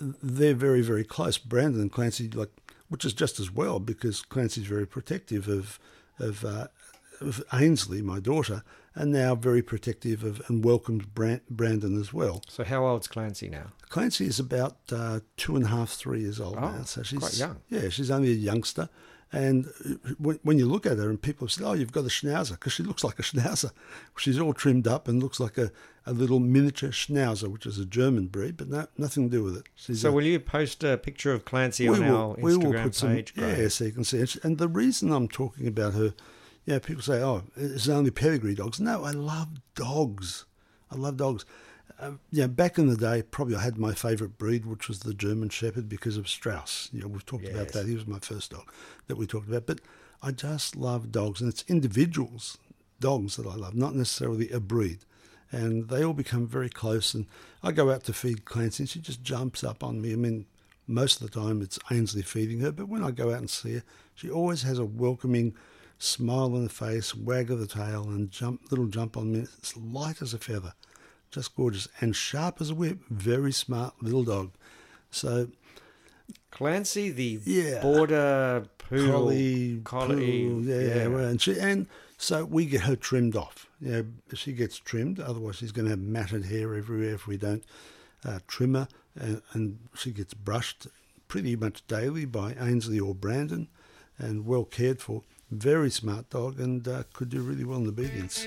they're 0.00 0.54
very, 0.54 0.82
very 0.82 1.04
close. 1.04 1.38
Brandon 1.38 1.80
and 1.80 1.92
Clancy, 1.92 2.28
like, 2.28 2.50
which 2.88 3.04
is 3.04 3.14
just 3.14 3.40
as 3.40 3.50
well 3.50 3.80
because 3.80 4.22
Clancy's 4.22 4.66
very 4.66 4.86
protective 4.86 5.48
of 5.48 5.78
of, 6.18 6.44
uh, 6.44 6.68
of 7.20 7.42
Ainsley, 7.52 8.02
my 8.02 8.20
daughter, 8.20 8.62
and 8.94 9.12
now 9.12 9.34
very 9.34 9.62
protective 9.62 10.22
of 10.24 10.42
and 10.48 10.64
welcomes 10.64 11.06
Bran- 11.06 11.40
Brandon 11.50 11.98
as 11.98 12.12
well. 12.12 12.42
So 12.48 12.64
how 12.64 12.86
old's 12.86 13.08
Clancy 13.08 13.48
now? 13.48 13.72
Clancy 13.88 14.26
is 14.26 14.38
about 14.40 14.76
uh, 14.90 15.20
two 15.36 15.56
and 15.56 15.64
a 15.64 15.68
half, 15.68 15.90
three 15.90 16.20
years 16.20 16.40
old 16.40 16.56
Oh, 16.56 16.60
now. 16.60 16.82
So 16.84 17.02
she's 17.02 17.18
quite 17.18 17.38
young. 17.38 17.60
Yeah, 17.68 17.88
she's 17.90 18.10
only 18.10 18.30
a 18.30 18.34
youngster. 18.34 18.88
And 19.34 19.66
when, 20.18 20.38
when 20.42 20.58
you 20.58 20.66
look 20.66 20.84
at 20.84 20.98
her, 20.98 21.08
and 21.08 21.20
people 21.20 21.48
say, 21.48 21.64
"Oh, 21.64 21.72
you've 21.72 21.90
got 21.90 22.04
a 22.04 22.08
schnauzer," 22.08 22.50
because 22.50 22.74
she 22.74 22.82
looks 22.82 23.02
like 23.02 23.18
a 23.18 23.22
schnauzer. 23.22 23.70
She's 24.18 24.38
all 24.38 24.52
trimmed 24.52 24.86
up 24.86 25.08
and 25.08 25.22
looks 25.22 25.40
like 25.40 25.56
a, 25.56 25.72
a 26.04 26.12
little 26.12 26.38
miniature 26.38 26.90
schnauzer, 26.90 27.48
which 27.48 27.64
is 27.64 27.78
a 27.78 27.86
German 27.86 28.26
breed, 28.26 28.58
but 28.58 28.68
no, 28.68 28.86
nothing 28.98 29.30
to 29.30 29.36
do 29.38 29.42
with 29.42 29.56
it. 29.56 29.62
She's 29.74 30.02
So 30.02 30.10
a- 30.10 30.12
will 30.12 30.24
you 30.24 30.38
post 30.38 30.84
a 30.84 30.98
picture 30.98 31.32
of 31.32 31.46
Clancy 31.46 31.88
on 31.88 32.00
will, 32.00 32.14
our 32.16 32.34
we 32.42 32.54
will 32.58 32.72
Instagram 32.74 32.82
put 32.82 32.94
some, 32.94 33.08
page? 33.14 33.32
yeah, 33.34 33.68
so 33.68 33.84
you 33.86 33.92
can 33.92 34.04
see. 34.04 34.18
it. 34.18 34.36
And 34.44 34.58
the 34.58 34.68
reason 34.68 35.10
I'm 35.10 35.28
talking 35.28 35.66
about 35.66 35.94
her, 35.94 36.12
yeah, 36.64 36.78
people 36.78 37.02
say, 37.02 37.22
"Oh, 37.22 37.42
it's 37.56 37.88
only 37.88 38.10
pedigree 38.10 38.54
dogs." 38.54 38.80
No, 38.80 39.04
I 39.04 39.10
love 39.10 39.48
dogs. 39.74 40.44
I 40.90 40.96
love 40.96 41.16
dogs. 41.16 41.44
Um, 41.98 42.20
yeah, 42.30 42.46
back 42.46 42.78
in 42.78 42.88
the 42.88 42.96
day, 42.96 43.22
probably 43.22 43.56
I 43.56 43.62
had 43.62 43.78
my 43.78 43.94
favourite 43.94 44.38
breed, 44.38 44.66
which 44.66 44.88
was 44.88 45.00
the 45.00 45.14
German 45.14 45.48
Shepherd, 45.48 45.88
because 45.88 46.16
of 46.16 46.28
Strauss. 46.28 46.88
You 46.92 47.00
know, 47.00 47.08
we've 47.08 47.24
talked 47.24 47.48
about 47.48 47.68
that. 47.68 47.86
He 47.86 47.94
was 47.94 48.06
my 48.06 48.18
first 48.18 48.50
dog 48.50 48.70
that 49.06 49.16
we 49.16 49.26
talked 49.26 49.48
about. 49.48 49.66
But 49.66 49.80
I 50.22 50.32
just 50.32 50.76
love 50.76 51.12
dogs, 51.12 51.40
and 51.40 51.48
it's 51.48 51.64
individuals, 51.68 52.58
dogs 53.00 53.36
that 53.36 53.46
I 53.46 53.54
love, 53.54 53.74
not 53.74 53.94
necessarily 53.94 54.50
a 54.50 54.60
breed. 54.60 55.00
And 55.50 55.88
they 55.88 56.02
all 56.02 56.14
become 56.14 56.46
very 56.46 56.70
close. 56.70 57.12
And 57.12 57.26
I 57.62 57.72
go 57.72 57.90
out 57.90 58.04
to 58.04 58.12
feed 58.12 58.44
Clancy, 58.44 58.84
and 58.84 58.88
she 58.88 59.00
just 59.00 59.22
jumps 59.22 59.62
up 59.62 59.84
on 59.84 60.00
me. 60.00 60.12
I 60.12 60.16
mean, 60.16 60.46
most 60.86 61.20
of 61.20 61.30
the 61.30 61.40
time 61.40 61.62
it's 61.62 61.78
Ainsley 61.90 62.22
feeding 62.22 62.60
her, 62.60 62.72
but 62.72 62.88
when 62.88 63.04
I 63.04 63.10
go 63.10 63.30
out 63.30 63.38
and 63.38 63.50
see 63.50 63.74
her, 63.74 63.82
she 64.14 64.30
always 64.30 64.62
has 64.62 64.78
a 64.78 64.84
welcoming 64.84 65.54
smile 66.02 66.54
on 66.56 66.64
the 66.64 66.68
face, 66.68 67.14
wag 67.14 67.50
of 67.50 67.60
the 67.60 67.66
tail, 67.66 68.04
and 68.04 68.30
jump 68.30 68.70
little 68.70 68.86
jump 68.86 69.16
on 69.16 69.32
me. 69.32 69.40
It's 69.40 69.76
light 69.76 70.20
as 70.20 70.34
a 70.34 70.38
feather, 70.38 70.74
just 71.30 71.54
gorgeous, 71.54 71.86
and 72.00 72.16
sharp 72.16 72.60
as 72.60 72.70
a 72.70 72.74
whip. 72.74 72.98
Very 73.08 73.52
smart 73.52 74.02
little 74.02 74.24
dog. 74.24 74.52
So 75.10 75.48
Clancy, 76.50 77.10
the 77.10 77.40
Yeah. 77.44 77.80
border 77.82 78.66
poodle 78.78 79.12
collie, 79.12 79.80
collie, 79.84 80.16
poodle, 80.16 80.64
yeah, 80.64 81.06
well, 81.06 81.24
and 81.26 81.40
she 81.40 81.58
and 81.58 81.86
So 82.18 82.44
we 82.44 82.66
get 82.66 82.82
her 82.82 82.94
trimmed 82.94 83.34
off. 83.34 83.66
You 83.80 83.90
know, 83.92 84.06
she 84.34 84.52
gets 84.52 84.78
trimmed. 84.78 85.18
Otherwise, 85.18 85.56
she's 85.56 85.72
going 85.72 85.86
to 85.86 85.90
have 85.90 85.98
matted 85.98 86.44
hair 86.44 86.74
everywhere 86.74 87.14
if 87.14 87.26
we 87.26 87.36
don't 87.36 87.64
uh, 88.24 88.38
trim 88.46 88.74
her. 88.74 88.86
And, 89.16 89.42
and 89.52 89.78
she 89.96 90.12
gets 90.12 90.32
brushed 90.32 90.86
pretty 91.26 91.56
much 91.56 91.84
daily 91.88 92.24
by 92.24 92.54
Ainsley 92.60 93.00
or 93.00 93.12
Brandon, 93.14 93.68
and 94.18 94.46
well 94.46 94.64
cared 94.64 95.00
for. 95.00 95.22
Very 95.52 95.90
smart 95.90 96.30
dog, 96.30 96.58
and 96.60 96.88
uh, 96.88 97.02
could 97.12 97.28
do 97.28 97.42
really 97.42 97.64
well 97.64 97.76
in 97.76 97.86
obedience. 97.86 98.46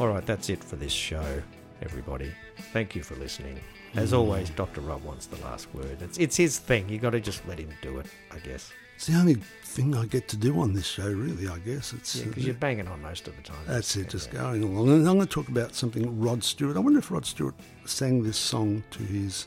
All 0.00 0.08
right, 0.08 0.26
that's 0.26 0.50
it 0.50 0.64
for 0.64 0.74
this 0.74 0.90
show, 0.90 1.40
everybody. 1.80 2.32
Thank 2.72 2.96
you 2.96 3.04
for 3.04 3.14
listening. 3.14 3.60
As 3.94 4.12
always, 4.12 4.50
Dr. 4.50 4.80
Rob 4.80 5.04
wants 5.04 5.26
the 5.26 5.40
last 5.44 5.72
word. 5.72 6.02
It's, 6.02 6.18
it's 6.18 6.36
his 6.36 6.58
thing. 6.58 6.88
you 6.88 6.98
got 6.98 7.10
to 7.10 7.20
just 7.20 7.46
let 7.46 7.56
him 7.60 7.72
do 7.82 8.00
it, 8.00 8.06
I 8.32 8.40
guess. 8.40 8.72
It's 8.96 9.06
the 9.06 9.14
only 9.14 9.34
thing 9.62 9.94
I 9.94 10.06
get 10.06 10.26
to 10.28 10.36
do 10.36 10.60
on 10.60 10.72
this 10.72 10.86
show, 10.86 11.08
really, 11.08 11.46
I 11.46 11.58
guess. 11.58 11.92
It's 11.92 12.16
Yeah, 12.16 12.24
because 12.26 12.44
you're 12.44 12.54
banging 12.54 12.88
on 12.88 13.00
most 13.00 13.28
of 13.28 13.36
the 13.36 13.42
time. 13.42 13.64
That's 13.64 13.94
it, 13.94 14.08
just 14.08 14.32
going 14.32 14.64
along. 14.64 14.88
And 14.88 15.08
I'm 15.08 15.14
going 15.14 15.20
to 15.20 15.26
talk 15.26 15.46
about 15.46 15.76
something 15.76 16.20
Rod 16.20 16.42
Stewart. 16.42 16.76
I 16.76 16.80
wonder 16.80 16.98
if 16.98 17.12
Rod 17.12 17.26
Stewart 17.26 17.54
sang 17.84 18.24
this 18.24 18.38
song 18.38 18.82
to 18.90 19.04
his 19.04 19.46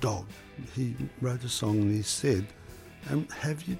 dog. 0.00 0.24
He 0.74 0.96
wrote 1.20 1.44
a 1.44 1.48
song 1.50 1.76
and 1.82 1.90
he 1.90 2.00
said, 2.00 2.46
um, 3.10 3.28
Have 3.40 3.62
you. 3.64 3.76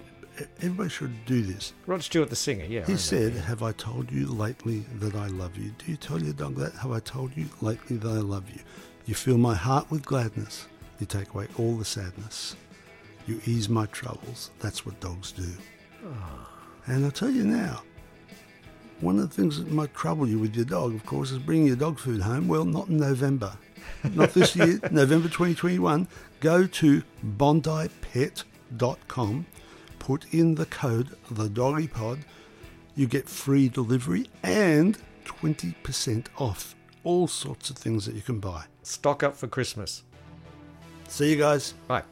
Everybody 0.59 0.89
should 0.89 1.27
do 1.27 1.43
this. 1.43 1.75
Rod 1.87 2.03
Stewart, 2.03 2.31
the 2.31 2.37
singer, 2.37 2.65
yeah. 2.65 2.87
He 2.87 2.97
said. 2.97 3.35
Have 3.35 3.63
I 3.63 3.73
told 3.73 4.11
you 4.11 4.27
lately 4.27 4.85
that 4.95 5.15
I 5.15 5.27
love 5.27 5.59
you? 5.59 5.73
Do 5.79 5.91
you 5.91 5.97
tell 5.97 6.23
your 6.23 6.33
dog 6.33 6.57
that? 6.57 6.73
Have 6.75 6.91
I 6.91 7.01
told 7.01 7.37
you 7.37 7.47
lately 7.61 7.99
that 7.99 8.09
I 8.09 8.21
love 8.21 8.49
you? 8.49 8.61
You 9.05 9.15
fill 9.15 9.37
my 9.37 9.55
heart 9.55 9.91
with 9.91 10.05
gladness. 10.05 10.67
You 11.01 11.07
take 11.07 11.35
away 11.35 11.49
all 11.59 11.77
the 11.77 11.85
sadness. 11.85 12.57
You 13.27 13.41
ease 13.45 13.69
my 13.69 13.87
troubles. 13.87 14.51
That's 14.59 14.87
what 14.87 14.99
dogs 15.01 15.33
do. 15.33 15.49
And 16.87 17.05
I'll 17.05 17.11
tell 17.11 17.31
you 17.31 17.45
now, 17.45 17.83
one 19.01 19.19
of 19.19 19.29
the 19.29 19.35
things 19.35 19.59
that 19.59 19.71
might 19.71 19.93
trouble 19.95 20.29
you 20.29 20.39
with 20.39 20.57
your 20.57 20.65
dog, 20.65 20.95
of 20.95 21.05
course, 21.05 21.31
is 21.31 21.39
bringing 21.39 21.67
your 21.67 21.77
dog 21.77 21.99
food 21.99 22.21
home. 22.23 22.49
Well, 22.49 22.65
not 22.65 22.89
in 22.89 22.99
November. 22.99 23.53
Not 24.15 24.33
this 24.33 24.57
year, 24.57 24.81
November 24.91 25.29
2021. 25.29 26.09
Go 26.41 26.67
to 26.67 27.03
bondipet.com, 28.73 29.47
put 29.99 30.33
in 30.33 30.55
the 30.55 30.67
code 30.67 31.17
the 31.31 31.49
doggy 31.49 31.89
pod. 31.89 32.19
You 32.95 33.07
get 33.07 33.29
free 33.29 33.69
delivery 33.69 34.29
and 34.43 34.99
20% 35.25 36.27
off 36.37 36.75
all 37.05 37.27
sorts 37.27 37.71
of 37.71 37.77
things 37.77 38.07
that 38.07 38.15
you 38.15 38.21
can 38.21 38.39
buy. 38.39 38.65
Stock 38.83 39.23
up 39.23 39.35
for 39.35 39.47
Christmas. 39.47 40.03
See 41.09 41.31
you 41.31 41.37
guys. 41.37 41.75
Bye. 41.89 42.12